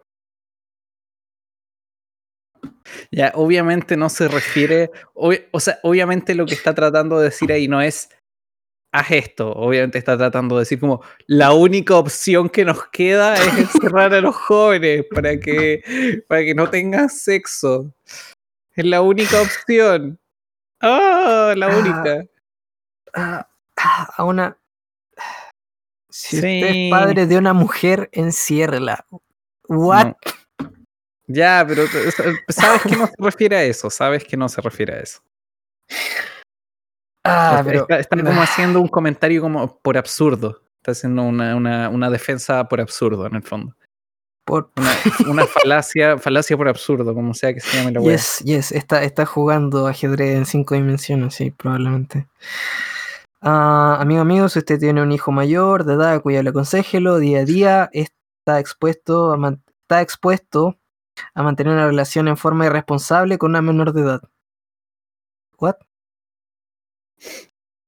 [3.10, 7.68] Ya, obviamente no se refiere, o sea, obviamente lo que está tratando de decir ahí
[7.68, 8.08] no es
[8.92, 13.58] haz esto, obviamente está tratando de decir como la única opción que nos queda es
[13.58, 17.94] encerrar a los jóvenes para que para que no tengan sexo.
[18.74, 20.18] Es la única opción.
[20.80, 22.24] Ah, la Ah, única.
[23.14, 24.56] Ah, ah, a una.
[26.10, 26.90] Si usted es Sí.
[26.90, 29.04] padre de una mujer, enciérrela.
[29.68, 30.06] What?
[30.06, 30.16] No.
[31.26, 31.84] Ya, pero
[32.48, 35.20] sabes que no se refiere a eso, sabes que no se refiere a eso.
[37.24, 37.82] Ah, pero.
[37.82, 40.62] está, está como haciendo un comentario como por absurdo.
[40.78, 43.74] Está haciendo una, una, una defensa por absurdo, en el fondo.
[44.48, 44.90] Por, Una,
[45.28, 48.16] una falacia, falacia por absurdo, como sea que se llame la wea.
[48.16, 52.26] Yes, yes, está, está jugando ajedrez en cinco dimensiones, sí, probablemente.
[53.42, 57.44] Ah, amigo, amigo, si usted tiene un hijo mayor de edad, cuídalo, aconsejelo día a
[57.44, 60.78] día, está expuesto a, está expuesto
[61.34, 64.22] a mantener una relación en forma irresponsable con una menor de edad.
[65.58, 65.76] ¿What?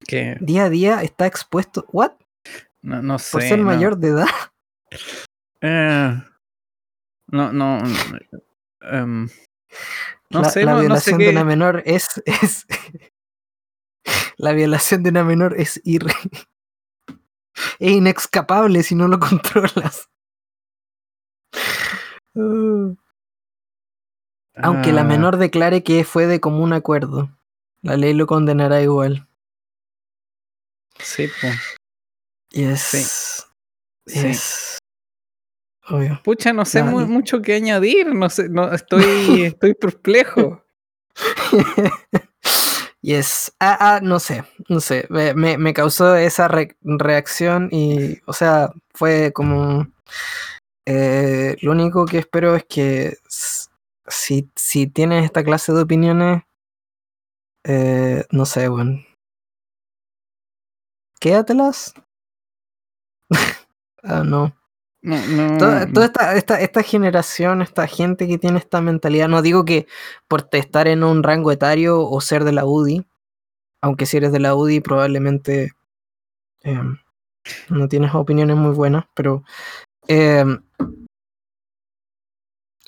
[0.06, 1.86] Que Día a día está expuesto.
[1.90, 2.12] ¿What?
[2.82, 3.32] no, no sé.
[3.32, 3.64] Por ser no.
[3.64, 4.26] mayor de edad.
[5.62, 6.22] Eh,
[7.30, 7.80] no, no.
[7.82, 8.18] no,
[8.82, 9.28] em,
[10.30, 12.22] no la, sé, la no, no sé violación de una menor es.
[12.26, 12.66] es
[14.36, 16.14] la violación de una menor es irre.
[17.78, 20.08] Es inexcapable si no lo controlas.
[22.34, 22.94] Uh,
[24.54, 27.36] Aunque la Ah, menor declare que fue de común acuerdo,
[27.82, 29.28] la ley lo condenará igual.
[30.98, 31.48] Sí, po,
[32.50, 32.80] Y es.
[34.06, 34.26] sí.
[34.26, 34.79] Es.
[35.90, 36.20] Obvio.
[36.24, 38.14] Pucha, no sé mu- mucho que añadir.
[38.14, 39.03] No sé, no, estoy,
[39.44, 40.62] estoy perplejo.
[43.03, 43.53] y es.
[43.61, 44.44] Ah, ah, no sé.
[44.68, 45.07] No sé.
[45.11, 48.20] Me, me- causó esa re- reacción y.
[48.26, 49.87] O sea, fue como.
[50.87, 53.16] eh, lo único que espero es que.
[54.07, 56.42] Si, si tienes esta clase de opiniones.
[57.64, 59.00] eh, no sé, bueno.
[61.20, 61.94] Quédatelas.
[64.03, 64.55] ah, no.
[65.02, 69.64] No, no, Toda, esta, esta, esta generación, esta gente que tiene esta mentalidad, no digo
[69.64, 69.86] que
[70.28, 73.06] por estar en un rango etario o ser de la UDI,
[73.82, 75.72] aunque si eres de la UDI probablemente
[76.62, 76.98] em,
[77.70, 79.42] no tienes opiniones muy buenas, pero...
[80.06, 80.62] em,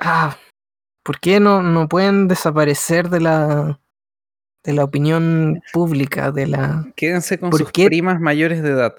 [0.01, 0.37] ah,
[1.05, 3.81] ¿Por qué no, no pueden desaparecer de la,
[4.65, 6.31] de la opinión pública?
[6.31, 6.93] De la...
[6.95, 7.87] Quédense con ¿Por sus qué?
[7.87, 8.95] primas mayores de edad.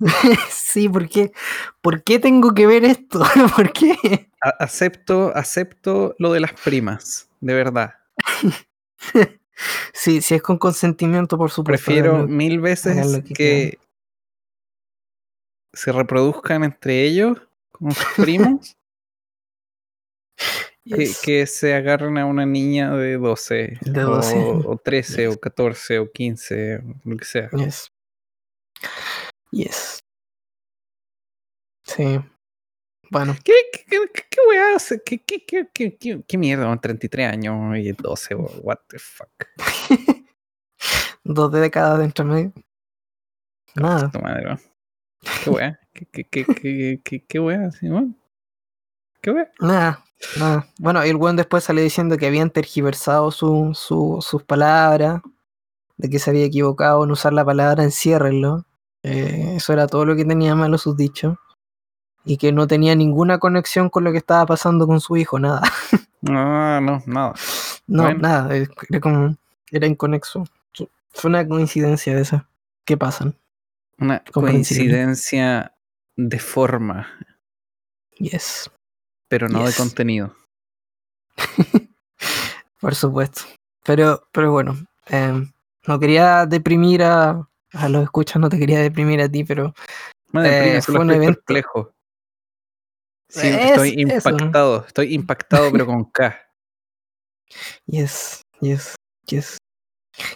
[0.50, 1.32] sí, ¿por qué?
[1.80, 3.22] ¿Por qué tengo que ver esto?
[3.56, 4.30] ¿Por qué?
[4.42, 7.94] A- acepto, acepto lo de las primas, de verdad.
[9.92, 11.84] Sí, si es con consentimiento, por supuesto.
[11.84, 13.78] Prefiero mil veces que que,
[15.74, 17.38] se reproduzcan entre ellos,
[17.70, 18.74] como sus primos,
[20.84, 21.20] que, Yes.
[21.20, 24.36] que se agarren a una niña de 12, De 12.
[24.38, 27.50] O, o 13, o 14, o 15, lo que sea.
[27.50, 27.92] Yes.
[29.50, 30.00] Yes.
[31.84, 32.20] Sí.
[33.10, 34.76] Bueno, ¿Qué, qué, qué, qué, weá?
[35.04, 36.76] ¿Qué, qué, qué, qué, qué, qué mierda?
[36.80, 39.28] 33 años y 12, what the fuck.
[41.24, 42.52] dos décadas de entre medio.
[43.74, 44.10] Nada.
[44.22, 44.56] Madre.
[45.44, 45.80] Qué wea.
[45.92, 48.16] Qué, qué, qué, qué, qué, qué weón.
[49.20, 49.48] Qué.
[49.60, 50.04] Nada,
[50.38, 50.66] nada.
[50.78, 55.20] Bueno, y el weón después salió diciendo que habían tergiversado su, su, sus palabras,
[55.96, 58.64] de que se había equivocado en usar la palabra enciérrenlo.
[59.02, 61.36] Eh, eso era todo lo que tenía malo sus dichos.
[62.24, 65.62] Y que no tenía ninguna conexión con lo que estaba pasando con su hijo, nada.
[66.20, 67.34] No, no, nada.
[67.86, 68.18] No, Bueno.
[68.20, 69.36] nada, eh, era como,
[69.70, 70.44] era inconexo.
[71.12, 72.42] Fue una coincidencia de esas
[72.84, 73.34] que pasan.
[73.98, 75.74] Una coincidencia
[76.16, 77.08] de forma,
[78.18, 78.70] Yes,
[79.28, 79.76] pero no Yes.
[79.76, 80.34] de contenido.
[82.80, 83.42] por supuesto.
[83.84, 85.50] Pero, pero bueno, em,
[85.86, 89.74] no quería deprimir a, a los escuchas, no te quería deprimir a ti, pero
[90.32, 91.92] deprime, Eh, fue un estoy evento- perplejo.
[93.28, 94.28] Sí, Es- estoy eso.
[94.30, 96.36] impactado, estoy impactado, pero con K.
[97.86, 98.94] yes, yes,
[99.26, 99.58] yes.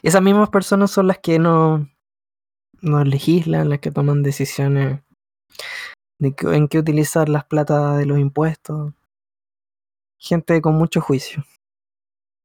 [0.03, 1.89] Esas mismas personas son las que no,
[2.81, 5.01] no legislan, las que toman decisiones
[6.21, 8.93] de en qué utilizar las plata de los impuestos.
[10.19, 11.45] Gente con mucho juicio.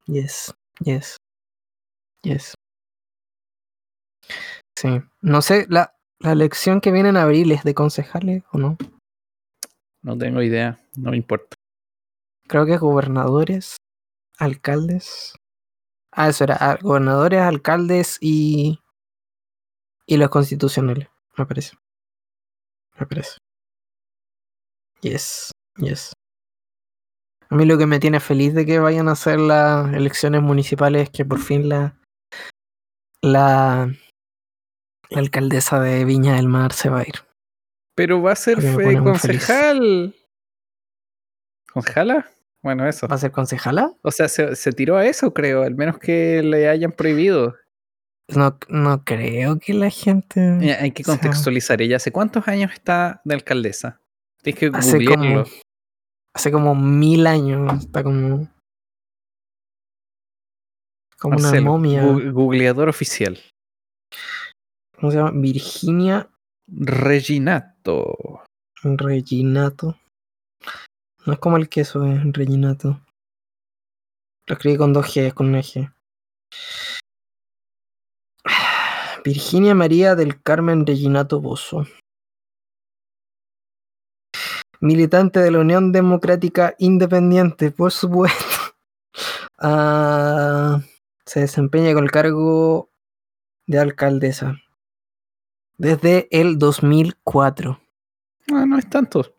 [0.07, 1.17] Yes, yes,
[2.23, 2.55] yes.
[4.79, 4.87] Sí,
[5.19, 8.77] no sé, la, la elección que viene en abril es de concejales o no.
[10.01, 11.57] No tengo idea, no me importa.
[12.47, 13.75] Creo que gobernadores,
[14.37, 15.35] alcaldes.
[16.13, 18.79] Ah, eso era, ah, gobernadores, alcaldes y.
[20.05, 21.75] y los constitucionales, me parece.
[22.97, 23.37] Me parece.
[25.01, 26.13] Yes, yes.
[27.49, 31.03] A mí lo que me tiene feliz de que vayan a hacer las elecciones municipales
[31.03, 31.99] es que por fin la.
[33.21, 33.93] la.
[35.09, 37.15] La alcaldesa de Viña del Mar se va a ir.
[37.95, 40.15] Pero va a ser fe- concejal.
[41.73, 42.29] ¿Concejala?
[42.61, 43.07] Bueno, eso.
[43.07, 43.93] ¿Va a ser concejala?
[44.03, 47.55] O sea, se, se tiró a eso, creo, al menos que le hayan prohibido.
[48.27, 50.39] No, no creo que la gente.
[50.79, 51.81] Hay que O sea- contextualizar.
[51.81, 54.01] ¿Ella hace cuántos años está de alcaldesa?
[54.43, 55.45] Tienes que Hace como- googlearlo.
[56.35, 57.73] hace como mil años.
[57.83, 58.47] Está como.
[61.17, 62.03] Como una momia.
[62.31, 63.37] googleador oficial.
[64.99, 65.31] ¿Cómo se llama?
[65.33, 66.29] Virginia
[66.67, 68.43] Reginato.
[68.83, 69.97] Reginato.
[71.25, 72.99] No es como el queso, es Reginato.
[74.45, 75.93] Lo escribí con dos G, con una G.
[79.23, 81.85] Virginia María del Carmen Reginato Bozo.
[84.81, 88.45] Militante de la Unión Democrática Independiente, por supuesto.
[89.61, 90.79] Ah,
[91.25, 92.89] se desempeña con el cargo
[93.67, 94.57] de alcaldesa
[95.79, 97.81] desde el 2004.
[98.47, 99.33] No, no es tanto.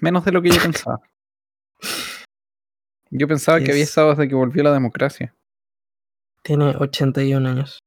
[0.00, 1.00] Menos de lo que yo pensaba.
[3.10, 5.32] Yo pensaba que había estado desde que volvió la democracia.
[6.42, 7.78] Tiene 81 años.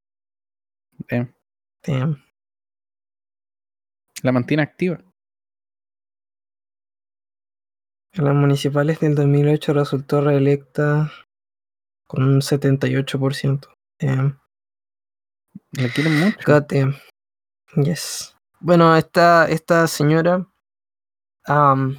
[1.10, 1.28] Eh,
[1.86, 2.24] Damn.
[4.24, 5.02] la mantiene activa.
[8.14, 11.12] En las municipales del 2008 resultó reelecta
[12.08, 13.68] con un 78%.
[14.00, 14.40] Damn.
[15.72, 16.38] La quieren mucho.
[16.46, 16.96] God damn.
[17.76, 18.36] Yes.
[18.60, 20.48] Bueno, esta, esta señora,
[21.46, 21.98] am,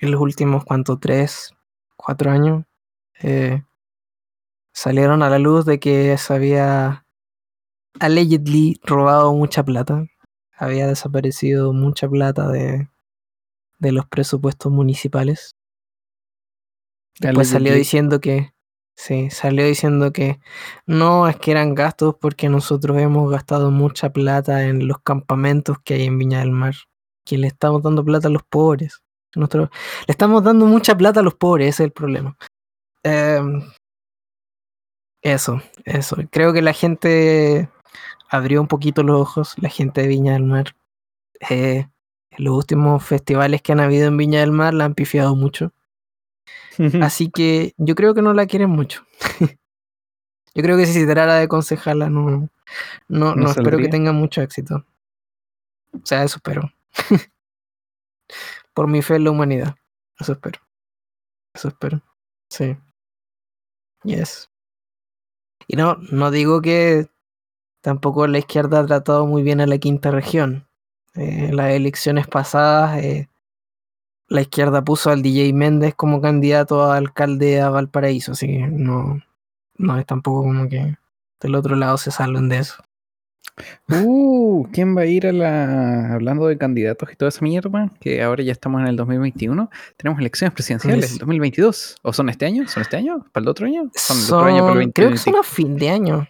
[0.00, 0.98] en los últimos, ¿cuánto?
[0.98, 1.54] Tres,
[1.96, 2.64] cuatro años,
[3.22, 3.62] eh,
[4.72, 7.06] salieron a la luz de que se había
[7.98, 10.06] allegedly robado mucha plata.
[10.56, 12.88] Había desaparecido mucha plata de,
[13.78, 15.56] de los presupuestos municipales.
[17.18, 18.52] Después salió diciendo que.
[18.96, 20.40] Sí, salió diciendo que
[20.86, 25.94] no, es que eran gastos porque nosotros hemos gastado mucha plata en los campamentos que
[25.94, 26.74] hay en Viña del Mar.
[27.24, 29.02] Que le estamos dando plata a los pobres.
[29.34, 29.70] Nosotros,
[30.06, 32.36] le estamos dando mucha plata a los pobres, ese es el problema.
[33.02, 33.62] Em,
[35.22, 36.16] eso, eso.
[36.30, 37.68] Creo que la gente
[38.30, 40.76] abrió un poquito los ojos, la gente de Viña del Mar.
[41.50, 41.88] Eh,
[42.38, 45.72] los últimos festivales que han habido en Viña del Mar la han pifiado mucho.
[47.02, 49.04] Así que yo creo que no la quieren mucho.
[50.54, 52.48] yo creo que si se tratara de concejala no, no,
[53.08, 54.84] ¿No no espero que tenga mucho éxito.
[55.92, 56.70] O sea, eso espero.
[58.74, 59.74] Por mi fe en la humanidad.
[60.18, 60.60] Eso espero.
[61.54, 62.00] Eso espero.
[62.48, 62.76] Sí.
[64.04, 64.50] Yes.
[65.66, 67.08] Y no, no digo que
[67.80, 70.68] tampoco la izquierda ha tratado muy bien a la quinta región.
[71.14, 73.28] Eh, en las elecciones pasadas, eh,
[74.30, 79.20] la izquierda puso al DJ Méndez como candidato a alcalde a Valparaíso, así que no,
[79.76, 80.96] no es tampoco como que
[81.40, 82.82] del otro lado se salven de eso.
[83.90, 86.14] Uh, ¿quién va a ir a la.
[86.14, 87.90] Hablando de candidatos y toda esa mierda?
[88.00, 89.68] Que ahora ya estamos en el 2021.
[89.96, 91.12] Tenemos elecciones presidenciales Yes.
[91.14, 91.96] el 2022.
[92.02, 92.66] ¿O son este año?
[92.68, 93.26] ¿Son este año?
[93.32, 93.90] ¿Para el otro año?
[93.94, 95.18] Son el otro año para el Son- creo que 2020.
[95.22, 96.28] son a fin de año.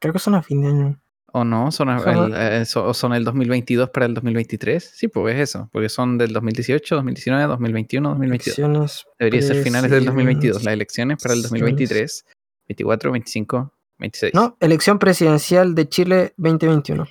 [0.00, 1.00] Creo que son a fin de año.
[1.32, 1.70] ¿O no?
[1.70, 4.92] ¿Son, el, eh, so- son el 2022 para el 2023?
[4.94, 5.68] Sí, pues es eso.
[5.72, 8.58] Porque son del 2018, 2019, 2021, 2022.
[8.58, 10.64] Elecciones Debería ser finales del 2022.
[10.64, 12.24] Las elecciones para el presidenciales.
[12.24, 12.24] 2023,
[12.68, 14.34] 24, 25, 26.
[14.34, 17.06] No, elección presidencial de Chile 2021.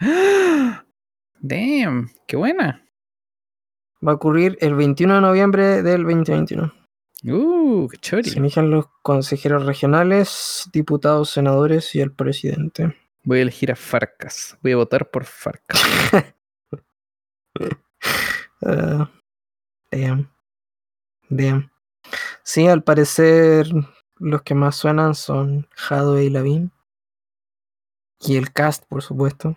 [1.40, 2.82] Damn, qué buena.
[4.06, 6.72] Va a ocurrir el 21 de noviembre del 2021.
[7.24, 8.24] Uh, qué chori.
[8.30, 12.94] Se eligen los consejeros regionales, diputados, senadores y el presidente.
[13.26, 14.56] Voy a elegir a Farcas.
[14.62, 15.82] Voy a votar por Farcas.
[18.62, 19.10] Ah,
[19.90, 20.30] damn.
[21.28, 21.70] Damn.
[22.42, 23.66] Sí, al parecer
[24.16, 26.72] los que más suenan son Jadwe y Lavin.
[28.20, 29.56] Y el cast, por supuesto.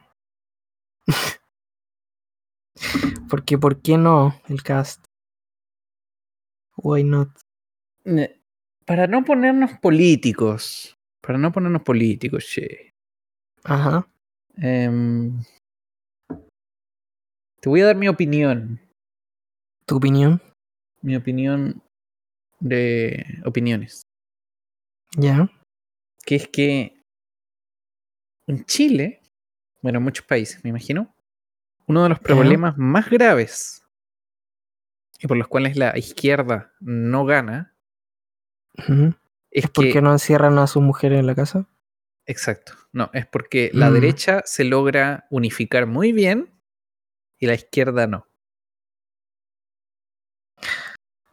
[3.30, 5.06] Porque, ¿por qué no el cast?
[6.76, 7.30] Why not?
[8.86, 10.98] Para no ponernos políticos.
[11.22, 12.89] Para no ponernos políticos, che.
[13.64, 14.08] Ajá.
[14.58, 15.42] Em,
[17.60, 18.80] te voy a dar mi opinión.
[19.86, 20.42] ¿Tu opinión?
[21.02, 21.82] Mi opinión
[22.60, 24.04] de opiniones.
[25.18, 25.50] Ya.
[26.26, 27.02] Que es que
[28.48, 29.22] en Chile,
[29.82, 31.14] bueno, en muchos países, me imagino,
[31.88, 33.88] uno de los problemas más graves
[35.20, 37.76] y por los cuales la izquierda no gana
[38.78, 39.16] es,
[39.52, 41.68] ¿Es por que qué no encierran a sus mujeres en la casa?
[42.30, 42.74] Exacto.
[42.94, 43.94] No, es porque la Mm.
[43.94, 46.52] derecha se logra unificar muy bien
[47.40, 48.28] y la izquierda no.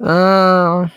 [0.00, 0.90] Ah,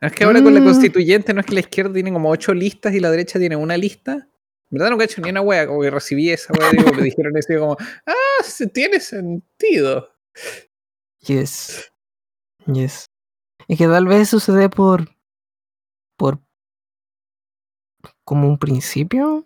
[0.00, 0.64] Es que ahora con la Mm.
[0.64, 3.76] constituyente no es que la izquierda tiene como ocho listas y la derecha tiene una
[3.76, 4.28] lista.
[4.68, 7.36] Verdad no he hecho ni una wea, como que recibí esa wea, digo, me dijeron
[7.36, 10.08] eso y como, ah, sí, tiene sentido.
[11.20, 11.90] yes.
[12.66, 13.06] Yes.
[13.68, 15.08] Es que tal vez sucede por.
[16.16, 16.40] por.
[18.32, 19.44] Como un principio.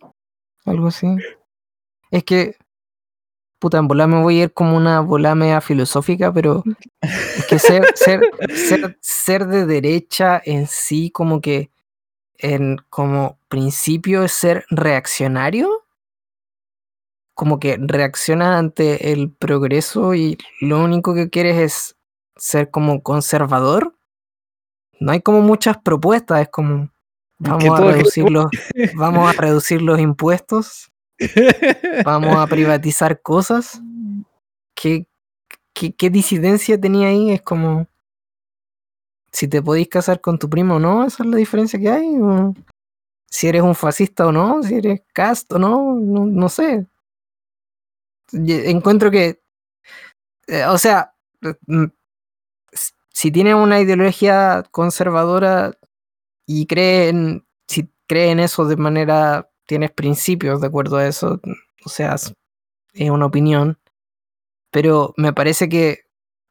[0.64, 1.08] Algo así.
[2.12, 2.54] Es que.
[3.58, 6.62] Puta, en volar me voy a ir como una bola media filosófica, pero.
[7.00, 8.20] Es que ser, ser,
[8.54, 11.72] ser, ser de derecha en sí, como que.
[12.38, 15.82] En, como principio es ser reaccionario.
[17.34, 21.96] Como que reacciona ante el progreso y lo único que quieres es
[22.36, 23.96] ser como conservador.
[25.00, 26.90] No hay como muchas propuestas, es como
[27.38, 28.46] vamos a todo es reducir los,
[28.94, 30.90] vamos a reducir los impuestos,
[32.04, 33.80] vamos a privatizar cosas.
[34.74, 35.06] ¿Qué,
[35.72, 37.30] qué, qué disidencia tenía ahí?
[37.32, 37.86] Es como
[39.32, 42.16] si te podéis casar con tu primo o no, esa es la diferencia que hay.
[42.20, 42.54] o
[43.28, 46.86] si eres un fascista o no, si eres cast o no, no, no sé.
[48.32, 49.40] Encuentro que,
[50.46, 51.14] eh, o sea,
[51.66, 51.86] mm,
[53.12, 55.72] si tienes una ideología conservadora
[56.46, 61.40] y cree en, si cree en eso de manera, tienes principios de acuerdo a eso,
[61.84, 63.78] o sea, es una opinión,
[64.70, 66.04] pero me parece que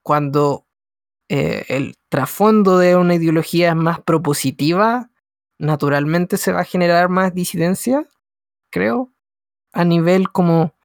[0.04, 0.68] cuando
[1.30, 5.10] eh, el trasfondo de una ideología es más propositiva,
[5.58, 8.08] naturalmente se va a generar más disidencia,
[8.70, 9.12] creo,
[9.74, 10.76] a nivel como,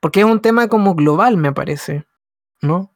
[0.00, 2.06] porque es un tema como global, me parece,
[2.60, 2.94] ¿no?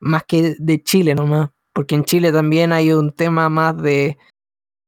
[0.00, 4.18] Más que de Chile nomás, porque en Chile también hay un tema más de,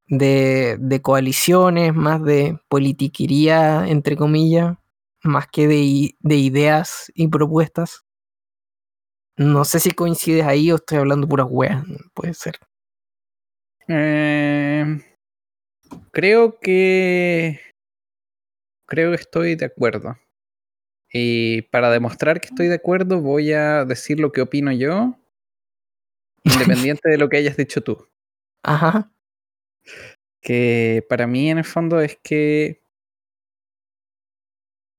[0.09, 4.77] de, de coaliciones, más de politiquería, entre comillas,
[5.23, 8.05] más que de, de ideas y propuestas.
[9.37, 12.59] No sé si coincides ahí o estoy hablando puras weas, puede ser.
[13.89, 14.99] Eh,
[16.13, 17.61] creo que.
[18.89, 20.17] Creo que estoy de acuerdo.
[21.13, 25.19] Y para demostrar que estoy de acuerdo, voy a decir lo que opino yo,
[26.45, 28.09] independiente de lo que hayas dicho tú.
[28.63, 29.11] Ajá,
[30.41, 32.83] Que para mí, en el fondo, es que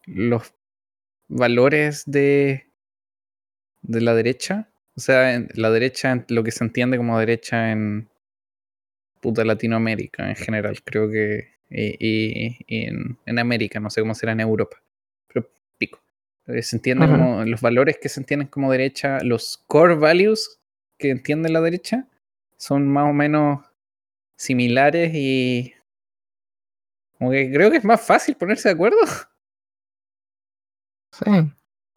[0.06, 0.54] los
[1.28, 2.72] valores de,
[3.82, 8.10] de la derecha, o sea, en- la derecha, lo que se entiende como derecha en
[9.22, 14.14] puta Latinoamérica en general, creo que, y, y- y en, en América, no sé cómo
[14.16, 14.78] será en Europa,
[15.28, 16.00] pero pico.
[16.48, 17.16] Eh, Se entiende Ujú.
[17.16, 20.60] como los valores que se entienden como derecha, los core values
[20.98, 22.08] que entiende la derecha,
[22.58, 23.62] son más o menos
[24.38, 25.74] similares y
[27.18, 28.98] como que creo que es más fácil ponerse de acuerdo.
[31.12, 31.32] sí.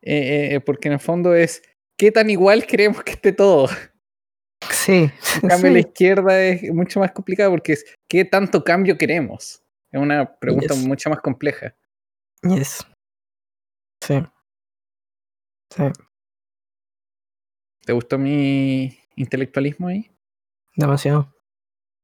[0.03, 1.63] Eh, eh, porque en el fondo es
[1.99, 3.69] qué tan igual queremos que esté todo.
[4.71, 5.11] Sí,
[5.43, 5.89] En cambio, la sí.
[5.89, 9.63] izquierda es mucho más complicada porque es qué tanto cambio queremos.
[9.93, 10.87] Es una pregunta Yes.
[10.87, 11.75] mucho más compleja.
[12.43, 12.87] Yes.
[14.03, 14.23] Sí.
[15.73, 15.83] Sí,
[17.85, 20.11] ¿Te gustó mi intelectualismo ahí?
[20.77, 21.35] demasiado.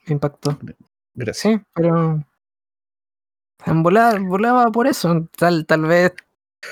[0.06, 0.58] Me impactó.
[1.14, 1.38] Gracias.
[1.54, 2.22] Sí, pero
[3.64, 5.28] En volada, volaba por eso.
[5.36, 6.12] Tal, tal vez,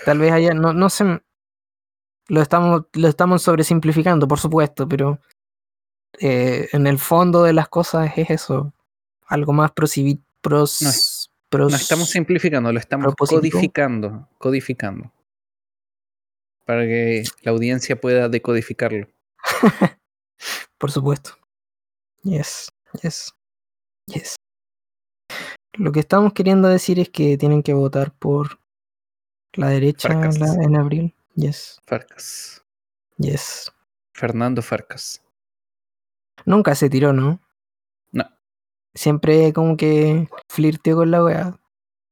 [0.05, 1.21] tal vez haya, no, no sé.
[2.29, 5.19] Lo estamos, lo estamos sobresimplificando, por supuesto, pero
[6.21, 8.73] eh, en el fondo de las cosas es eso.
[9.27, 10.91] Algo más prosivi- pros, No
[11.51, 15.11] pros- No estamos simplificando, lo estamos codificando, codificando.
[16.65, 19.07] Para que la audiencia pueda decodificarlo.
[20.79, 21.37] Por supuesto.
[22.23, 22.71] Yes,
[23.03, 23.33] yes,
[24.07, 24.37] yes.
[25.77, 28.61] Lo que estamos queriendo decir es que tienen que votar por
[29.55, 30.39] la derecha en, Farcas.
[30.39, 31.15] la- en abril.
[31.35, 32.65] Yes, Farcas.
[33.19, 33.73] yes.
[34.15, 35.21] Fernando Farcas.
[36.45, 37.41] Nunca se tiró, ¿no?
[38.13, 38.25] No.
[38.95, 41.59] Siempre como que flirteó con la weá.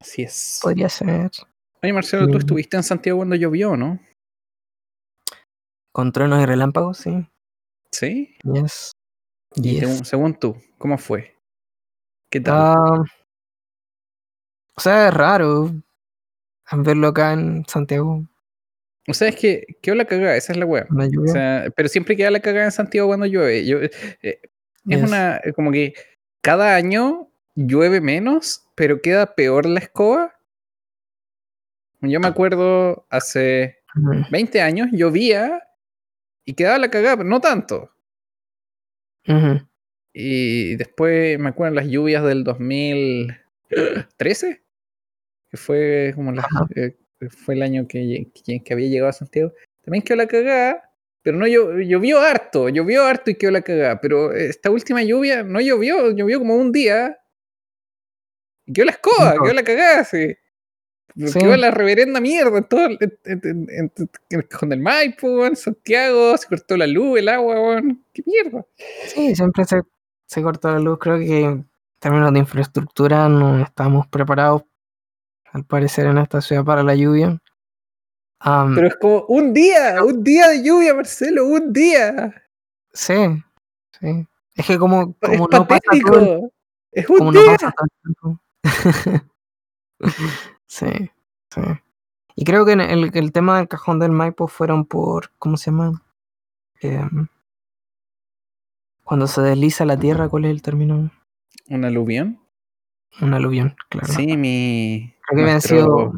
[0.01, 0.59] Así es.
[0.63, 1.31] Podría ser.
[1.83, 2.39] Oye, Marcelo, tú Mm.
[2.39, 4.01] estuviste en Santiago cuando llovió, ¿no?
[5.93, 7.29] Con truenos y relámpagos, sí.
[7.93, 8.37] Sí.
[8.45, 8.93] Yes.
[9.57, 9.81] Y Yes.
[9.81, 11.35] según, según tú, ¿cómo fue?
[12.31, 12.55] ¿Qué tal?
[12.55, 13.05] Ah,
[14.75, 15.71] o sea, es raro
[16.73, 18.25] verlo acá en Santiago.
[19.09, 20.37] o sea, es que, ¿qué la cagada?
[20.37, 23.67] Esa es la O sea, pero siempre queda la cagada en Santiago cuando llueve.
[23.67, 23.91] Yo, eh,
[24.23, 24.51] eh, es
[24.85, 25.03] Yes.
[25.03, 25.95] una, eh, como que
[26.41, 30.35] cada año llueve menos, pero queda peor la escoba.
[32.01, 35.63] Yo me acuerdo hace Ujú, 20 años llovía
[36.45, 37.91] y quedaba la cagada, pero no tanto.
[40.15, 44.63] Y después me acuerdo las lluvias del 2013,
[45.51, 46.47] que fue como la-
[46.77, 46.97] eh,
[47.31, 49.53] fue el año que, que, que había llegado a Santiago.
[49.83, 50.91] También quedó la cagada,
[51.23, 54.01] pero no llo- llovió harto, llovió harto y quedó la cagada.
[54.01, 57.19] Pero esta última lluvia no llovió, llovió como un día.
[58.67, 59.43] Y quedó la escoba, No.
[59.45, 60.35] quedó la cagada, sí.
[61.15, 61.39] Sí.
[61.39, 63.93] Quedó la reverenda mierda en todo el, en, en-
[64.31, 68.05] en el Maipo, en Santiago, se cortó la luz, el agua, weón.
[68.15, 68.65] qué mierda.
[69.09, 69.83] Sí, siempre se,
[70.27, 70.99] se corta la luz.
[70.99, 74.63] Creo que en términos de infraestructura no estamos preparados,
[75.53, 77.39] al parecer, en esta ciudad para la lluvia.
[78.75, 82.43] Pero es como un día, un día de lluvia, Marcelo, un día.
[82.93, 83.15] sí,
[84.01, 84.27] sí.
[84.55, 86.51] Es que como, es como no pasa todo el.
[86.91, 87.41] Es un como no
[90.73, 91.11] sí,
[91.51, 91.61] sí.
[92.35, 96.03] Y creo que el, el tema del cajón del Maipo fueron por, ¿cómo se llama?
[96.81, 97.27] Em,
[99.05, 101.11] cuando se desliza la tierra, ¿cuál es el término?
[101.69, 102.41] ¿Un aluvión?
[103.21, 104.09] Un aluvión, claro.
[104.09, 105.15] Sí, mi.
[105.27, 106.13] Creo que habían nuestro, sido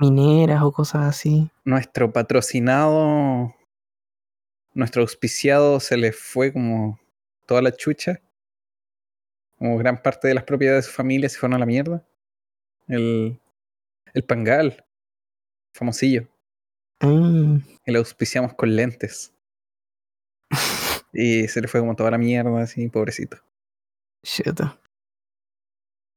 [0.00, 1.48] mineras o cosas así.
[1.64, 3.54] nuestro patrocinado,
[4.74, 6.98] nuestro auspiciado se le fue como
[7.46, 8.20] toda la chucha.
[9.56, 12.04] Como gran parte de las propiedades de su familia se fueron a la mierda.
[12.88, 13.38] El,
[14.14, 14.84] el Pangal,
[15.74, 16.28] famosillo.
[17.00, 19.32] Mm, que lo auspiciamos con lentes.
[21.12, 23.38] Y se le fue como toda la mierda, así, pobrecito.
[24.22, 24.60] shit.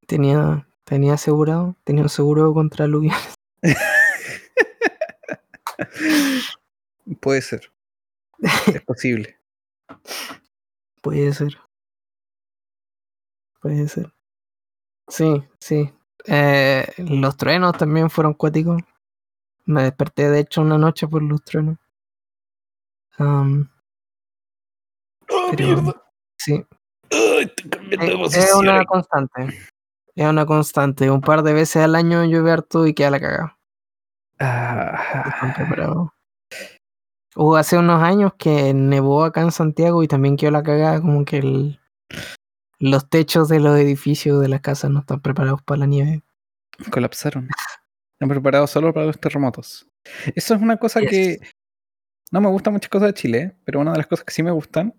[0.05, 3.15] Tenía, tenía asegurado, tenía un seguro contra aluvión.
[7.21, 7.71] Puede ser.
[8.67, 9.39] Es posible.
[11.01, 11.57] Puede ser.
[13.61, 14.13] Puede ser.
[15.07, 15.91] Sí, sí.
[16.25, 18.81] Eh, los truenos también fueron cuáticos.
[19.65, 21.77] Me desperté de hecho una noche por los truenos.
[23.19, 23.55] ¡Oh,
[25.55, 26.03] Pero-
[26.37, 26.65] sí.
[27.11, 29.59] ¡Ay, estoy cambiando de Es, una constante.
[30.15, 31.09] Es una constante.
[31.11, 33.57] Un par de veces al año llueve harto y queda la cagada.
[34.39, 36.11] Ah.
[37.35, 41.23] Hubo hace unos años que nevó acá en Santiago y también quedó la cagada, como
[41.25, 41.79] que el-
[42.89, 46.21] los techos de los edificios de las casas no están preparados para la nieve.
[46.91, 47.47] colapsaron.
[48.13, 49.87] Están preparados solo para los terremotos.
[50.35, 51.09] Eso es una cosa Yes.
[51.09, 51.39] que
[52.31, 54.51] no me gustan muchas cosas de Chile, pero una de las cosas que sí me
[54.51, 54.93] gustan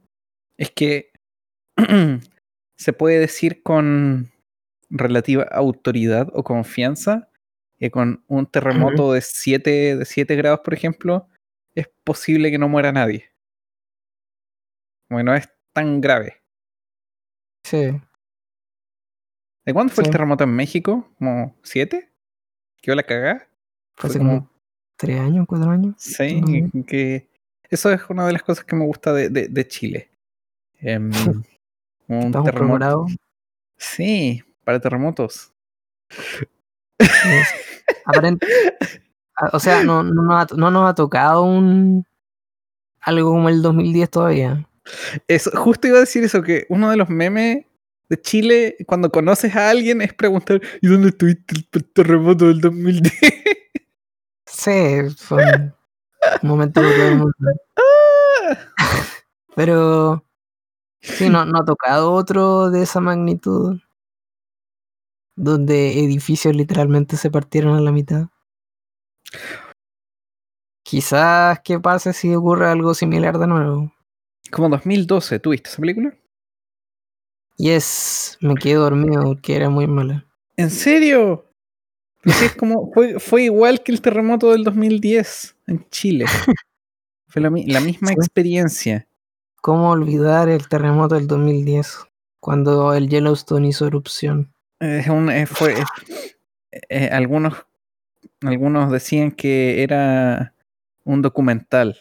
[0.57, 1.11] es que
[2.77, 4.31] se puede decir con
[4.89, 7.29] relativa autoridad o confianza
[7.79, 11.29] que con un terremoto de 7 de siete grados, por ejemplo,
[11.75, 13.31] es posible que no muera nadie.
[15.11, 16.44] Bueno, no es tan grave.
[17.65, 18.01] Sí,
[19.65, 20.09] ¿De cuándo fue Sí.
[20.09, 21.09] el terremoto en México?
[21.19, 22.13] ¿Como siete?
[22.83, 23.49] ¿Qué la cagada?
[23.97, 24.51] fue hace como
[24.97, 25.95] tres años, cuatro años.
[25.99, 26.43] Sí,
[26.87, 27.29] que-
[27.71, 30.11] eso es una de las cosas que me gusta de, de- de Chile.
[30.81, 31.11] Em,
[32.09, 33.07] un Estamos terremoto.
[33.79, 35.53] Sí, para terremotos.
[36.99, 37.49] Yes.
[38.07, 38.43] Aparent-
[39.37, 42.05] Ah, O sea, no, no, nos ha, no nos ha tocado un
[43.01, 44.65] algo como el 2010 todavía.
[45.29, 47.65] Eso, justo iba a decir eso, que uno de los memes
[48.09, 53.15] de Chile, cuando conoces a alguien, es preguntar, ¿y dónde estuviste el terremoto del 2010?
[54.47, 54.71] Sí,
[55.19, 55.45] fue
[56.43, 57.35] un momento para todo el mundo.
[59.57, 60.25] Pero
[61.03, 63.81] sí, no, no ha tocado otro de esa magnitud.
[65.37, 68.27] donde edificios literalmente se partieron a la mitad.
[70.83, 73.94] Quizás que pase si ocurre algo similar de nuevo.
[74.51, 76.15] Como 2012, ¿tuviste esa película?
[77.57, 80.27] Yes, me quedé dormido porque era muy mala.
[80.57, 81.47] ¿En serio?
[82.25, 86.27] Es como, fue, fue igual que el terremoto del 2010 en Chile.
[87.29, 88.15] Fue la, mi- la misma Sí.
[88.15, 89.09] experiencia.
[89.61, 91.99] ¿Cómo olvidar el terremoto del 2010?
[92.39, 94.53] Cuando el Yellowstone hizo erupción.
[94.79, 97.67] Es un, eh, fue, eh, eh, algunos,
[98.43, 100.55] algunos decían que era
[101.03, 101.99] un documental,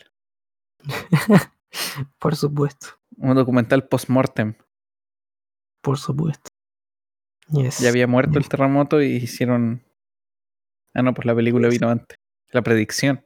[2.20, 4.56] Por supuesto, un documental post-mortem.
[5.82, 6.50] por supuesto.
[7.50, 7.80] Yes.
[7.80, 9.84] Ya había muerto el terremoto y hicieron...
[10.94, 12.18] Ah, no, pues la película vino antes.
[12.52, 13.26] La predicción.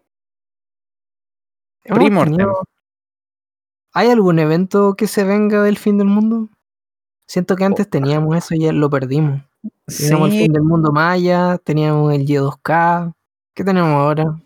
[1.83, 2.47] Primortem.
[3.93, 6.49] ¿Hay algún evento que se venga del fin del mundo?
[7.27, 9.41] Siento que antes teníamos eso y ya lo perdimos.
[9.85, 13.13] Teníamos el fin del mundo maya, teníamos el Y2K.
[13.53, 14.41] ¿Qué tenemos ahora?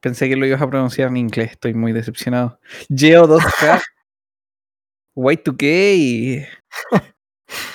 [0.00, 2.60] Pensé que lo ibas a pronunciar en inglés, estoy muy decepcionado.
[2.94, 3.80] Geo 2K.
[5.16, 6.46] Y2K.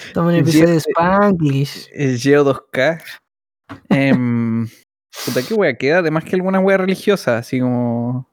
[0.07, 1.89] Estamos en el Ye- episodio de Spanglish.
[2.21, 3.01] Geo 2K.
[3.89, 4.67] Em,
[5.25, 5.99] puta, ¿qué wea queda?
[5.99, 8.29] Además que alguna wea religiosa, así como.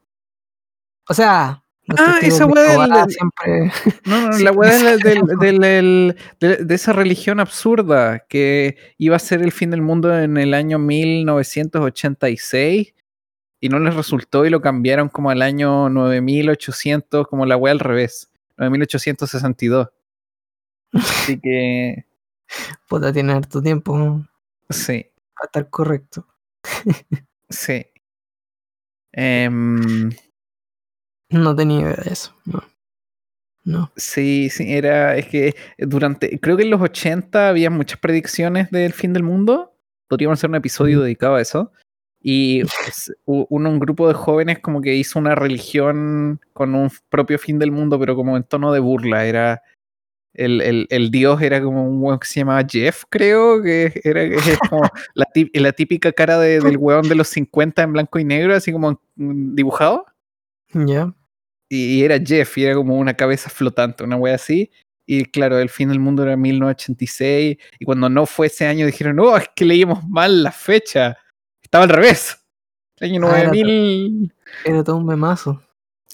[1.09, 1.65] O sea,
[1.99, 3.73] Ah, esa wea del- Jehová del- siempre.
[4.05, 8.77] No, no, Sí, la wea del- del- del- del- de, de esa religión absurda que
[8.99, 12.95] iba a ser el fin del mundo en el año 1986
[13.61, 17.81] y no les resultó y lo cambiaron como al año 9800, como la wea al
[17.81, 19.89] revés, 9862.
[20.93, 22.07] Así que,
[22.89, 23.93] Puta, tiene harto tiempo
[24.67, 25.07] para sí,
[25.43, 26.27] estar correcto.
[27.49, 27.87] sí.
[29.13, 30.11] Em,
[31.31, 32.35] No tenía idea de eso.
[32.45, 32.63] No.
[33.65, 33.93] No.
[33.97, 38.93] Sí, sí, era, es que durante, creo que en los 80 había muchas predicciones del
[38.93, 39.77] fin del mundo.
[40.09, 41.73] Podríamos hacer un episodio dedicado a eso.
[42.23, 46.91] Y s- u- uno, un grupo de jóvenes como que hizo una religión con un
[47.09, 49.25] propio fin del mundo, pero como en tono de burla.
[49.25, 49.63] Era,
[50.35, 54.23] el, el, el dios era como un weón que se llamaba Jeff, creo, que era
[54.69, 54.83] como
[55.15, 58.55] la, tí- la típica cara de- del weón de los 50 en blanco y negro,
[58.55, 60.05] así como dibujado
[60.75, 61.13] Ya.
[61.69, 64.71] y y era Jeff, y era como una cabeza flotante, una wea así.
[65.07, 69.17] Y claro, el fin del mundo era 1986, y cuando no fue ese año dijeron,
[69.17, 71.17] no, es que leímos mal la fecha.
[71.71, 72.37] Estaba al revés.
[72.99, 74.35] El año Ah, era 9000.
[74.65, 75.63] Era todo un memazo.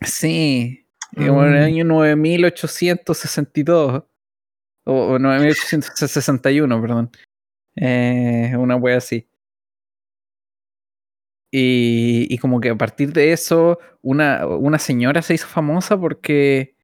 [0.03, 0.87] Sí,
[1.17, 1.65] eh, bueno, el Mm.
[1.65, 4.03] año 9862.
[4.85, 7.11] O, o 9861, perdón.
[7.75, 9.27] Eh, una wea así.
[11.51, 16.77] Y, y como que a partir de eso, una, una señora se hizo famosa porque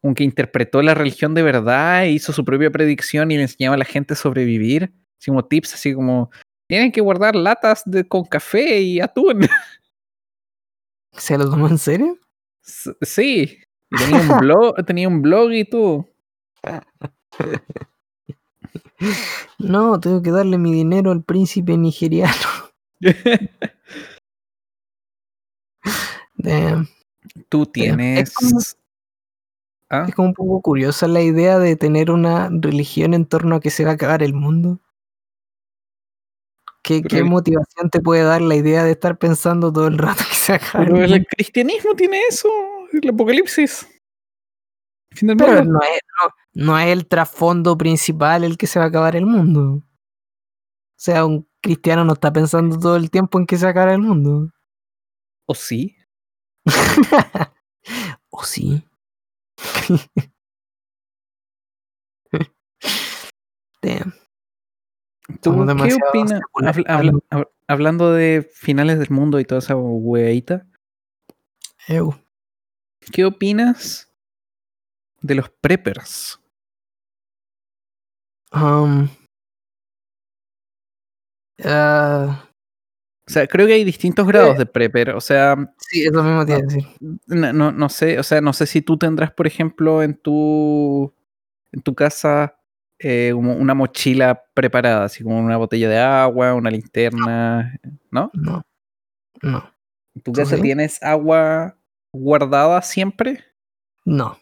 [0.00, 3.78] como que interpretó la religión de verdad hizo su propia predicción y le enseñaba a
[3.78, 4.92] la gente a sobrevivir.
[5.20, 6.30] Así como tips, así como,
[6.66, 9.40] tienen que guardar latas de, con café y atún.
[11.12, 12.18] ¿Se lo tomó en serio?
[12.64, 13.58] S- sí,
[13.90, 16.08] tenía un blog, tenía un blog y todo.
[19.58, 22.32] No, tengo que darle mi dinero al príncipe nigeriano.
[26.36, 26.88] Damn.
[27.48, 28.34] Tú Es tienes...
[28.34, 28.60] como-
[29.88, 30.04] ¿Ah?
[30.08, 33.70] Es como un poco curiosa la idea de tener una religión en torno a que
[33.70, 34.80] se va a acabar el mundo.
[36.86, 40.60] ¿Qué, motivación te puede dar la idea de estar pensando todo el rato que el
[40.86, 42.48] Pero el cristianismo tiene eso,
[42.92, 43.88] el apocalipsis.
[45.10, 48.84] Fin del Pero no es, no, no es el trasfondo principal el que se va
[48.84, 49.82] a acabar el mundo.
[49.82, 49.82] O
[50.94, 53.94] sea, un cristiano no está pensando todo el tiempo en que se va a acabar
[53.94, 54.52] el mundo.
[55.46, 55.96] ¿O sí?
[58.30, 58.86] ¿O sí?
[63.82, 64.25] Damn.
[65.40, 66.40] ¿Tú Somos qué opinas?
[66.86, 70.66] Habla- habla- hablando de finales del mundo y toda esa weadita.
[73.12, 74.12] ¿qué opinas
[75.20, 76.40] de los preppers?
[78.52, 79.08] Um,
[83.28, 85.10] O sea, creo que hay distintos grados de prepper.
[85.10, 86.86] O sea, sí, eso mismo te iba a decir.
[87.26, 91.12] no, no, no sé, o sea, no sé si tú tendrás, por ejemplo, en tu
[91.72, 92.55] en tu casa
[92.98, 97.78] eh, una mochila preparada, así como una botella de agua, una linterna,
[98.10, 98.30] ¿no?
[98.32, 98.62] No.
[99.42, 99.70] No.
[100.14, 100.62] ¿En tu ¿Tú casa sí?
[100.62, 101.76] tienes agua
[102.12, 103.44] guardada siempre?
[104.04, 104.38] No.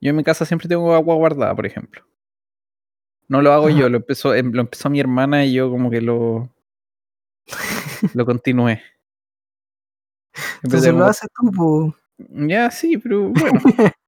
[0.00, 2.04] Yo en mi casa siempre tengo agua guardada, por ejemplo.
[3.26, 6.02] No lo hago yo, lo empezó, em, lo empezó mi hermana y yo como que
[6.02, 6.50] lo,
[8.12, 8.82] lo continué.
[10.62, 11.94] Entonces lo haces tú.
[12.18, 13.60] Ya, sí, pero bueno.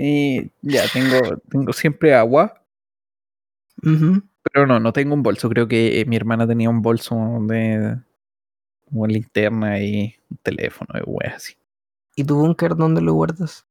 [0.00, 2.62] Y ya, tengo, tengo siempre agua,
[3.82, 5.48] pero no, no tengo un bolso.
[5.48, 7.98] Creo que eh, mi hermana tenía un bolso de
[8.84, 11.54] como linterna y un teléfono y weas así.
[12.14, 13.66] ¿Y tu búnker dónde lo guardas?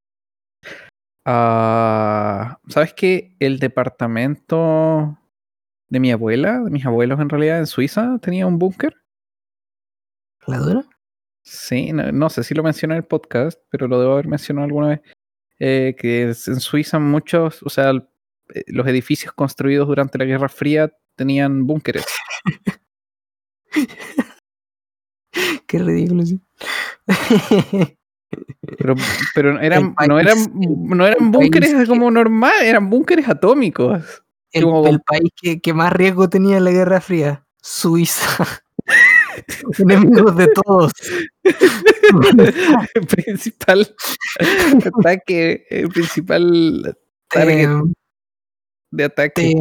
[1.25, 3.35] Ah, ¿Sabes qué?
[3.39, 5.17] El departamento
[5.89, 8.95] de mi abuela, de mis abuelos en realidad, en Suiza, tenía un búnker.
[10.45, 10.85] ¿La dura?
[11.43, 14.65] Sí, no, no sé si lo mencioné en el podcast, pero lo debo haber mencionado
[14.65, 15.01] alguna vez.
[15.59, 17.91] Eh, que en Suiza muchos, o sea,
[18.53, 22.05] eh, los edificios construidos durante la Guerra Fría tenían búnkeres.
[25.67, 26.39] Qué ridículo, sí.
[28.77, 28.95] Pero,
[29.35, 34.23] pero eran, país- no eran, no eran búnkeres que- como normal, eran búnkeres atómicos.
[34.51, 38.45] el, Como- el país que, que más riesgo tenía en la Guerra Fría, Suiza.
[39.79, 40.91] Enemigos de todos.
[41.43, 43.95] el principal
[44.99, 46.97] ataque, el principal
[47.29, 47.69] target
[48.91, 49.53] de ataque.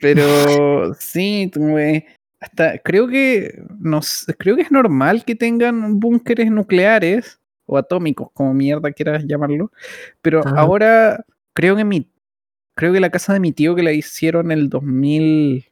[0.00, 2.04] Pero sí, güey,
[2.40, 8.30] hasta creo que no sé, creo que es normal que tengan búnkeres nucleares o atómicos,
[8.32, 9.70] como mierda quieras llamarlo.
[10.20, 11.24] Pero ahora
[11.54, 12.10] creo que mi
[12.74, 15.71] creo que la casa de mi tío que la hicieron en el 2000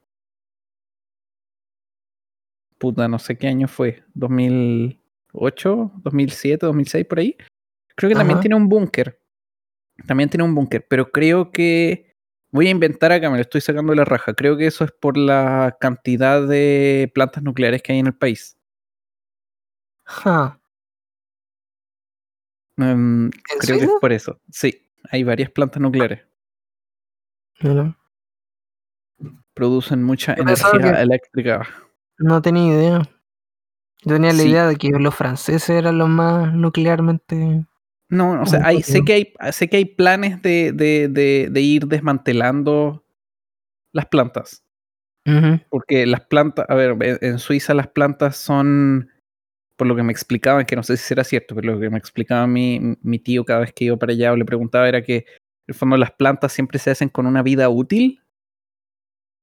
[2.80, 7.36] puta, no sé qué año fue, 2008, 2007, 2006 por ahí.
[7.94, 9.20] Creo que también tiene un búnker.
[10.06, 12.16] También tiene un búnker, pero creo que
[12.50, 14.32] voy a inventar acá, me lo estoy sacando de la raja.
[14.34, 18.56] Creo que eso es por la cantidad de plantas nucleares que hay en el país.
[20.04, 20.60] Ja,
[22.80, 24.40] Mm, ¿En creo que es por eso.
[24.50, 26.20] Sí, hay varias plantas nucleares.
[27.60, 27.96] mira,
[29.52, 31.68] Producen mucha energía eléctrica.
[32.20, 33.02] No tenía idea.
[34.02, 34.48] Yo tenía la Sí.
[34.48, 37.66] idea de que los franceses eran los más nuclearmente.
[38.08, 41.60] No, o sea, hay, sé, que hay, sé que hay planes de, de, de, de
[41.60, 43.04] ir desmantelando
[43.92, 44.64] las plantas.
[45.68, 49.10] Porque las plantas, a ver, en- en Suiza las plantas son,
[49.76, 51.98] por lo que me explicaban, que no sé si será cierto, pero lo que me
[51.98, 55.16] explicaba mi, mi tío cada vez que iba para allá o le preguntaba era que,
[55.18, 55.24] en
[55.68, 58.20] el fondo, las plantas siempre se hacen con una vida útil.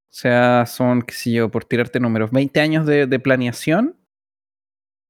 [0.09, 3.97] O sea, son, qué sé yo, por tirarte números, 20 años de, de planeación,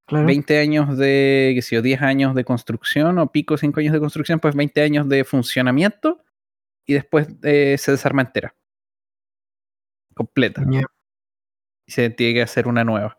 [0.06, 0.26] claro.
[0.26, 4.00] 20 años de, qué sé yo, 10 años de construcción o pico 5 años de
[4.00, 6.22] construcción, pues 20 años de funcionamiento
[6.86, 8.54] y después eh, se desarma entera.
[10.14, 10.64] Completa.
[11.86, 13.18] Y se tiene que hacer una nueva.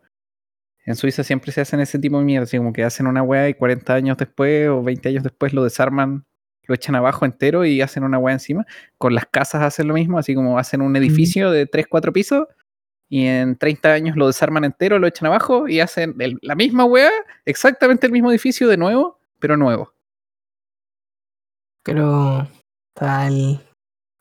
[0.84, 3.48] En Suiza siempre se hacen ese tipo de mierda, así como que hacen una weá
[3.48, 6.26] y 40 años después o 20 años después lo desarman,
[6.70, 8.64] lo echan abajo entero y hacen una weá encima.
[8.96, 12.46] Con las casas hacen lo mismo, así como hacen un edificio de 3, 4 pisos
[13.08, 16.84] y en 30 años lo desarman entero, lo echan abajo y hacen el- la misma
[16.84, 17.10] weá,
[17.44, 19.92] exactamente el mismo edificio de nuevo, pero nuevo.
[21.82, 22.46] Pero
[22.94, 23.58] está el,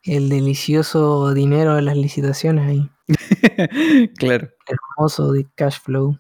[0.04, 2.90] el delicioso dinero de las licitaciones ahí.
[4.18, 4.50] claro.
[4.68, 6.18] Hermoso de cash flow.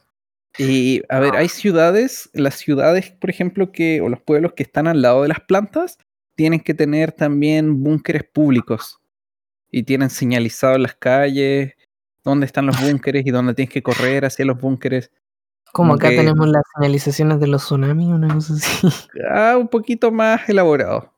[0.57, 4.87] Y a ver, hay ciudades, las ciudades, por ejemplo, que, o los pueblos que están
[4.87, 5.97] al lado de las plantas,
[6.39, 9.01] tienen que tener también búnkeres públicos.
[9.69, 11.73] Y tienen señalizado en las calles
[12.23, 15.11] dónde están los búnkeres y dónde tienes que correr hacia los búnkeres.
[15.73, 18.87] Como acá que- tenemos las señalizaciones de los tsunamis, una cosa así.
[19.29, 21.13] Ah, un poquito más elaborado.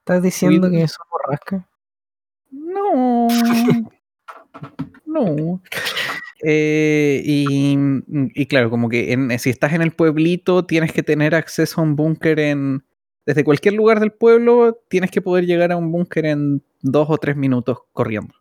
[0.00, 1.66] ¿Estás diciendo Oye, que eso borrasca?
[2.50, 3.28] No.
[5.06, 5.60] No.
[6.44, 7.76] Eh, y,
[8.34, 11.84] y claro, como que en- si estás en el pueblito, tienes que tener acceso a
[11.84, 12.84] un búnker en.
[13.26, 17.18] Desde cualquier lugar del pueblo, tienes que poder llegar a un búnker en dos o
[17.18, 18.34] tres minutos corriendo.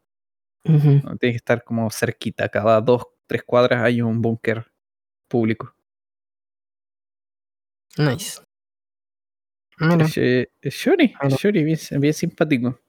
[0.63, 1.17] ¿no?
[1.17, 4.65] Tienes que estar como cerquita, cada dos, tres cuadras hay un búnker
[5.27, 5.73] público.
[7.97, 8.41] Nice.
[9.79, 11.13] Mira, Es, eh, es Shuri.
[11.29, 12.79] Shuri, bien, bien simpático.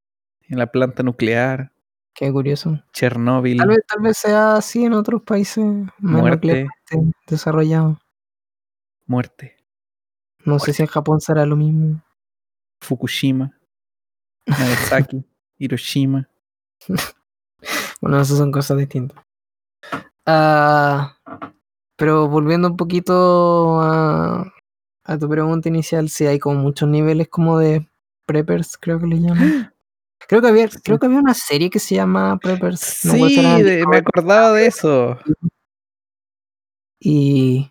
[0.48, 1.72] En la planta nuclear,
[2.12, 2.82] qué curioso.
[2.92, 5.64] Chernobyl, Tal vez, tal vez sea así en otros países
[5.98, 6.40] más
[7.28, 7.98] desarrollados.
[9.06, 9.56] muerte.
[10.44, 12.00] No sé si en Japón será lo mismo.
[12.80, 13.52] Fukushima,
[14.46, 15.22] Nagasaki,
[15.58, 16.28] Hiroshima.
[18.00, 19.18] Bueno, esas son cosas distintas.
[20.26, 21.16] Ah,
[21.96, 24.50] pero volviendo un poquito a,
[25.04, 27.86] a tu pregunta inicial, sí hay como muchos niveles como de
[28.26, 29.72] preppers, creo que le llaman.
[30.28, 33.04] Creo que había, creo que había una serie que se llama Preppers.
[33.06, 35.18] no si Sí, de- me acordaba de eso.
[37.00, 37.70] Y,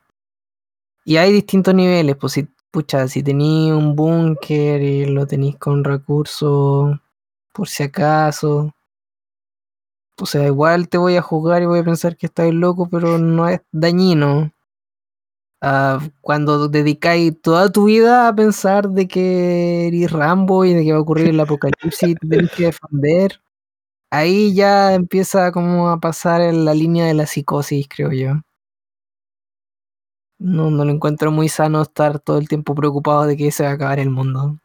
[1.05, 5.84] y hay distintos niveles, pues si, pucha, si tenéis un búnker y lo tenéis con
[5.84, 6.97] recursos,
[7.53, 8.74] por si acaso.
[10.22, 13.17] O sea, igual te voy a jugar y voy a pensar que estáis loco, pero
[13.17, 14.51] no es dañino.
[15.61, 20.93] Ah, cuando dedicáis toda tu vida a pensar de que eres Rambo y de que
[20.93, 23.41] va a ocurrir el apocalipsis y te tenés que defender,
[24.11, 28.41] ahí ya empieza como a pasar en la línea de la psicosis, creo yo.
[30.40, 33.72] No, no lo encuentro muy sano estar todo el tiempo preocupado de que se va
[33.72, 34.58] a acabar el mundo.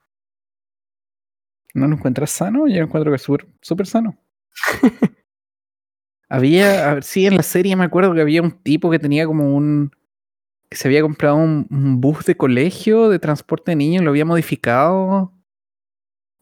[1.75, 2.69] ¿No lo encuentras sano?
[2.69, 4.17] Yo encuentro que es súper súper sano.
[6.29, 9.27] había, a ver, sí, en la serie me acuerdo que había un tipo que tenía
[9.27, 9.91] como un.
[10.71, 14.25] que se había comprado un, un bus de colegio de transporte de niños, lo había
[14.25, 15.33] modificado.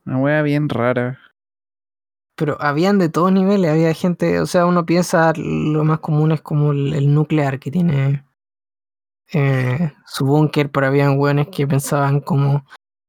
[0.04, 1.18] Una wea bien rara.
[2.36, 6.42] Pero habían de todos niveles, había gente, o sea, uno piensa lo más común es
[6.42, 8.24] como el, el nuclear que tiene
[9.32, 12.64] eh, su búnker, pero habían weones que pensaban como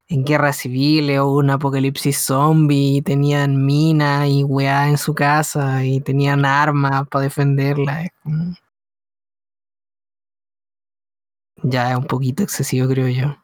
[0.08, 5.84] en guerras civiles o un apocalipsis zombie, y tenían minas y weá en su casa
[5.86, 8.04] y tenían armas para defenderla.
[8.06, 8.56] es como-
[11.64, 13.26] Ya es un poquito excesivo, creo yo.
[13.28, 13.38] Un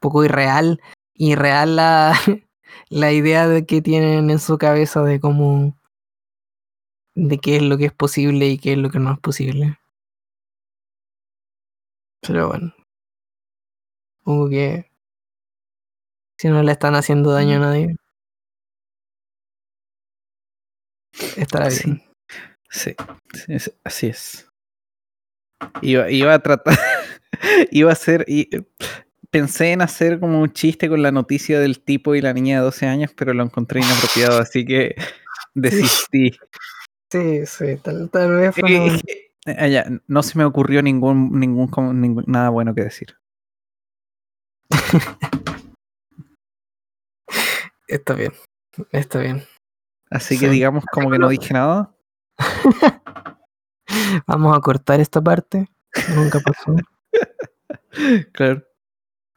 [0.00, 0.80] poco irreal,
[1.14, 2.12] irreal la,
[2.90, 5.76] la idea de que tienen en su cabeza de cómo
[7.14, 9.78] de qué es lo que es posible y qué es lo que no es posible.
[12.22, 12.74] Pero bueno.
[14.18, 14.90] Supongo que
[16.38, 17.96] si no le están haciendo daño a nadie.
[21.36, 21.82] Estará Sí.
[21.84, 22.02] bien.
[22.70, 22.94] Sí,
[23.32, 24.46] sí, es- así es.
[25.82, 26.76] Iba, iba a tratar,
[27.70, 28.48] iba a hacer, y,
[29.30, 32.64] pensé en hacer como un chiste con la noticia del tipo y la niña de
[32.64, 34.94] 12 años, pero lo encontré inapropiado, así que
[35.54, 36.32] desistí.
[37.10, 42.24] Sí, sí, tal, tal vez fue Eh, eh, ya, no se me ocurrió ningún, ningún,
[42.26, 43.16] nada bueno que decir.
[47.88, 48.32] Está bien.
[48.92, 49.42] Está bien.
[50.10, 51.94] Así que digamos como que no dije nada.
[54.26, 55.68] Vamos a cortar esta parte.
[56.14, 56.76] Nunca pasó.
[58.32, 58.62] Claro.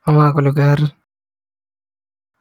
[0.05, 0.77] Vamos a colocar.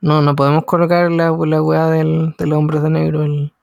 [0.01, 3.23] No, no podemos colocar la, la weá del, de los hombres de negro.
[3.23, 3.55] El,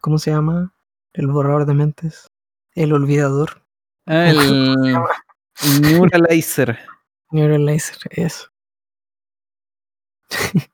[0.00, 0.72] ¿Cómo se llama?
[1.12, 2.29] El borrador de mentes.
[2.74, 3.62] El olvidador.
[4.06, 4.76] Ah, el
[5.82, 6.78] Neuralizer.
[7.30, 8.48] Neuralizer, eso.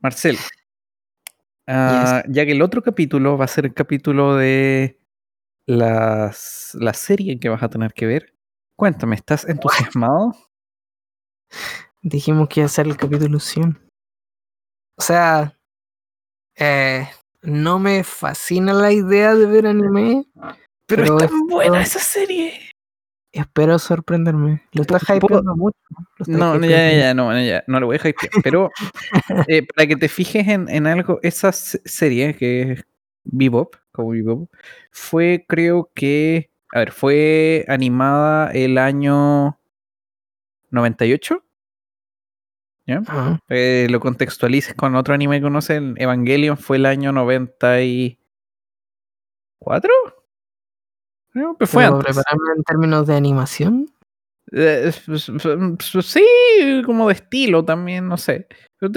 [0.00, 0.38] Marcel.
[1.66, 5.00] ah, Ya que el otro capítulo va a ser el capítulo de
[5.66, 8.34] las, la serie que vas a tener que ver.
[8.76, 10.32] Cuéntame, ¿estás entusiasmado?
[12.02, 13.78] Dijimos que iba a ser el capítulo 100.
[14.98, 15.58] O sea,
[16.56, 17.08] eh,
[17.42, 20.26] no me fascina la idea de ver anime.
[20.86, 22.52] Pero, Pero es tan buena esa serie.
[23.32, 24.62] Espero sorprenderme.
[24.72, 25.76] Lo está ¿Puedo- hypeando mucho.
[26.26, 28.30] No, no, ya, ya, no, ya, no lo voy a hypear.
[28.42, 28.70] Pero
[29.48, 32.84] eh, para que te fijes en, en algo, esa se- serie que es
[33.24, 34.48] Bebop, como Bebop,
[34.90, 39.58] fue creo que, a ver, fue animada el año
[40.70, 41.42] 98.
[42.86, 43.02] ¿Ya?
[43.06, 43.40] Ajá.
[43.48, 49.90] Eh, lo contextualices con otro anime que conocen, Evangelion fue el año 94.
[51.66, 52.16] Fue Pero antes.
[52.16, 53.90] prepararme en términos de animación.
[54.52, 56.24] Eh, pues, pues, Sí,
[56.84, 58.46] como de estilo también, no sé.
[58.78, 58.92] Pero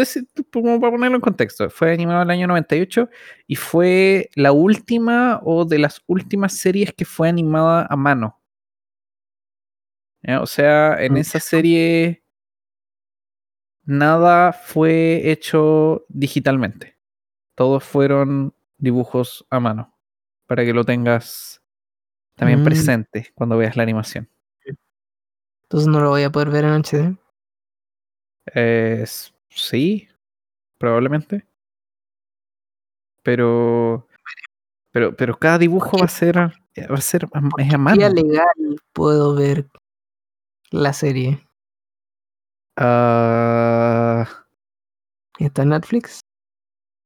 [0.52, 3.10] como para ponerlo en contexto, fue animado en el año 98
[3.48, 8.40] y fue la última o de las últimas series que fue animada a mano.
[10.42, 12.24] O sea, en esa serie
[13.86, 16.98] nada fue hecho digitalmente.
[17.56, 19.98] Todos fueron dibujos a mano.
[20.46, 21.59] Para que lo tengas
[22.40, 22.64] también Mm.
[22.64, 24.30] presente cuando veas la animación.
[25.64, 27.16] Entonces no lo voy a poder ver en HD.
[28.56, 29.06] Eh,
[29.50, 30.08] sí,
[30.80, 31.46] probablemente.
[33.22, 34.08] Pero,
[34.92, 37.28] pero, pero cada dibujo va a ser, va a ser
[37.58, 38.10] es a mano.
[38.10, 38.48] Legal
[38.94, 39.68] puedo ver
[40.72, 41.46] la serie.
[42.78, 44.26] Ah,
[45.38, 46.22] ¿Está en Netflix?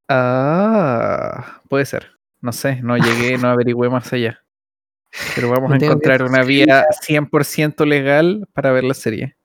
[0.07, 2.11] ah, puede ser.
[2.39, 4.42] No sé, no llegué, no averigüé más allá.
[5.35, 9.37] Pero vamos a encontrar una vía 100% legal para ver la serie.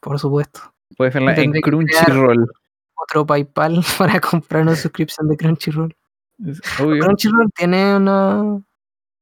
[0.00, 0.60] Por supuesto.
[0.96, 2.46] Puedes verla en Crunchyroll.
[2.94, 5.96] Otro PayPal para comprar una suscripción de Crunchyroll.
[6.76, 8.62] Crunchyroll tiene una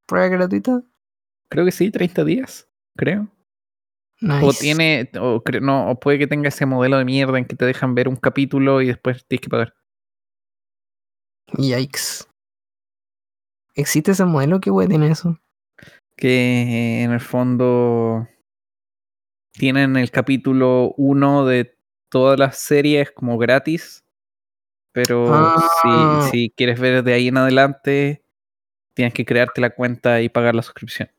[0.07, 0.83] prueba gratuita.
[1.49, 3.29] Creo que sí, 30 días, creo.
[4.21, 4.47] Nice.
[4.47, 7.67] O tiene, o, no, o puede que tenga ese modelo de mierda en que te
[7.67, 9.75] dejan ver un capítulo y después tienes que pagar.
[11.59, 12.25] Yikes.
[13.75, 14.61] ¿Existe ese modelo?
[14.61, 15.39] ¿Qué wey tiene eso?
[16.17, 18.29] Que en el fondo
[19.53, 21.77] tienen el capítulo 1 de
[22.11, 24.05] todas las series como gratis.
[24.93, 26.29] Pero Ah.
[26.31, 28.23] si, si quieres ver de ahí en adelante,
[28.95, 31.11] tienes que crearte la cuenta y pagar la suscripción.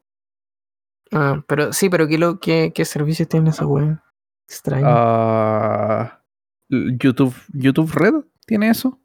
[1.12, 4.00] Ah, pero sí, pero ¿qué, lo, qué, qué servicios tiene esa web?
[4.48, 4.86] Extraño.
[4.88, 6.22] Ah,
[6.70, 8.14] YouTube, YouTube Red
[8.46, 9.00] tiene eso.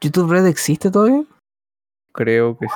[0.00, 1.24] ¿YouTube Red existe todavía?
[2.14, 2.66] Creo que.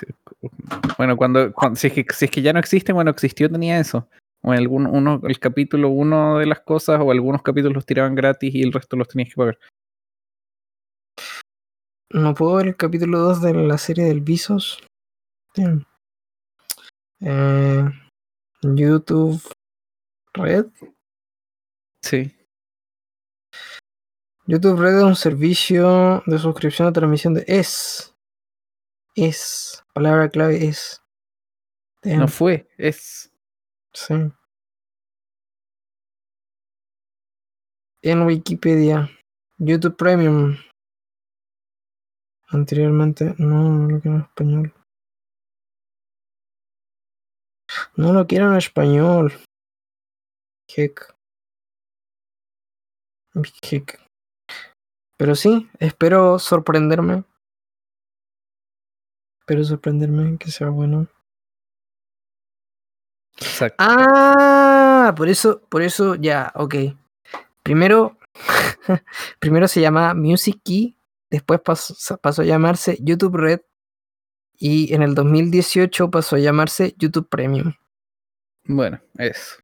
[0.98, 3.78] Bueno, cuando, cuando si, es que, si es que ya no existe, bueno, existió, tenía
[3.78, 4.08] eso.
[4.42, 8.16] O en algún, uno, el capítulo uno de las cosas, o algunos capítulos los tiraban
[8.16, 9.58] gratis y el resto los tenías que pagar.
[12.10, 14.82] No puedo ver el capítulo 2 de la serie del Visos.
[15.54, 15.84] Damn.
[17.20, 17.84] Eh,
[18.62, 19.40] YouTube
[20.34, 20.66] Red.
[22.02, 22.34] Sí.
[24.46, 28.14] YouTube Red es un servicio de suscripción a transmisión de es.
[29.20, 29.84] Es.
[29.94, 31.02] Palabra clave es.
[32.02, 32.20] Damn.
[32.20, 33.32] No fue, es.
[33.92, 34.14] Sí.
[38.02, 39.10] En Wikipedia.
[39.58, 40.56] YouTube Premium.
[42.46, 43.34] Anteriormente.
[43.38, 44.74] No, no lo quiero en español.
[47.96, 49.32] No lo quiero en español.
[50.68, 51.12] Heck.
[53.62, 54.00] Heck.
[55.16, 57.24] Pero sí, espero sorprenderme.
[59.48, 61.08] Espero sorprenderme, que sea bueno.
[63.38, 63.76] Exacto.
[63.78, 66.74] Ah, por eso, por eso ya, ok.
[67.62, 68.18] Primero,
[69.40, 70.98] primero se llamaba Music Key,
[71.30, 73.60] después pasó, pasó a llamarse YouTube Red
[74.58, 77.72] y en el 2018 pasó a llamarse YouTube Premium.
[78.64, 79.62] Bueno, eso.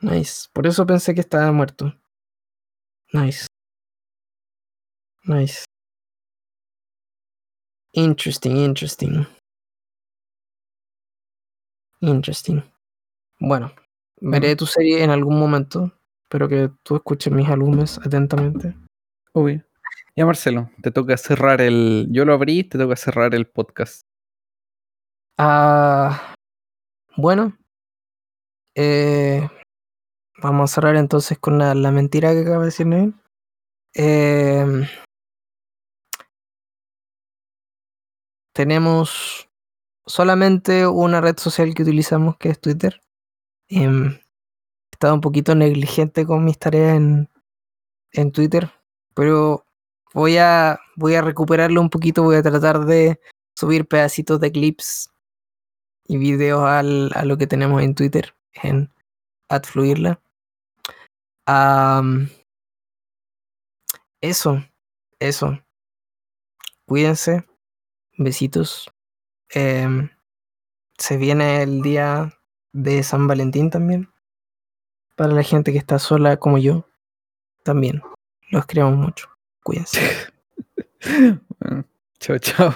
[0.00, 0.48] Nice.
[0.52, 1.94] Por eso pensé que estaba muerto.
[3.12, 3.46] Nice.
[5.22, 5.67] Nice.
[7.98, 9.26] Interesting, interesting.
[12.00, 12.62] Interesting.
[13.40, 13.72] Bueno,
[14.20, 15.92] veré tu serie en algún momento.
[16.22, 18.76] Espero que tú escuches mis álbumes atentamente.
[19.32, 19.64] Obvio.
[20.14, 22.06] Ya, Marcelo, te toca cerrar el.
[22.12, 24.02] Yo lo abrí, te toca cerrar el podcast.
[25.36, 26.34] Ah,
[27.16, 27.58] bueno.
[28.76, 29.48] Eh,
[30.40, 32.86] vamos a cerrar entonces con la, la mentira que acaba de decir.
[33.94, 34.86] Eh,
[38.58, 39.48] tenemos
[40.04, 43.00] solamente una red social que utilizamos que es Twitter.
[43.68, 44.20] Em, he
[44.90, 47.30] estado un poquito negligente con mis tareas en,
[48.10, 48.68] en Twitter,
[49.14, 49.64] pero
[50.12, 53.20] voy a, voy a recuperarlo un poquito, voy a tratar de
[53.54, 55.08] subir pedacitos de clips
[56.08, 58.92] y videos al, a lo que tenemos en Twitter, en
[59.48, 60.20] AdFluirla.
[61.46, 62.28] Am,
[64.20, 64.64] eso,
[65.20, 65.60] eso.
[66.86, 67.46] Cuídense.
[68.18, 68.90] Besitos.
[69.50, 70.10] Em,
[70.98, 72.38] se viene el día
[72.72, 74.10] de San Valentín también.
[75.16, 76.86] Para la gente que está sola como yo.
[77.64, 78.02] También.
[78.50, 79.28] Los queremos mucho.
[79.62, 80.00] Cuídense.
[82.20, 82.74] Chao, chao.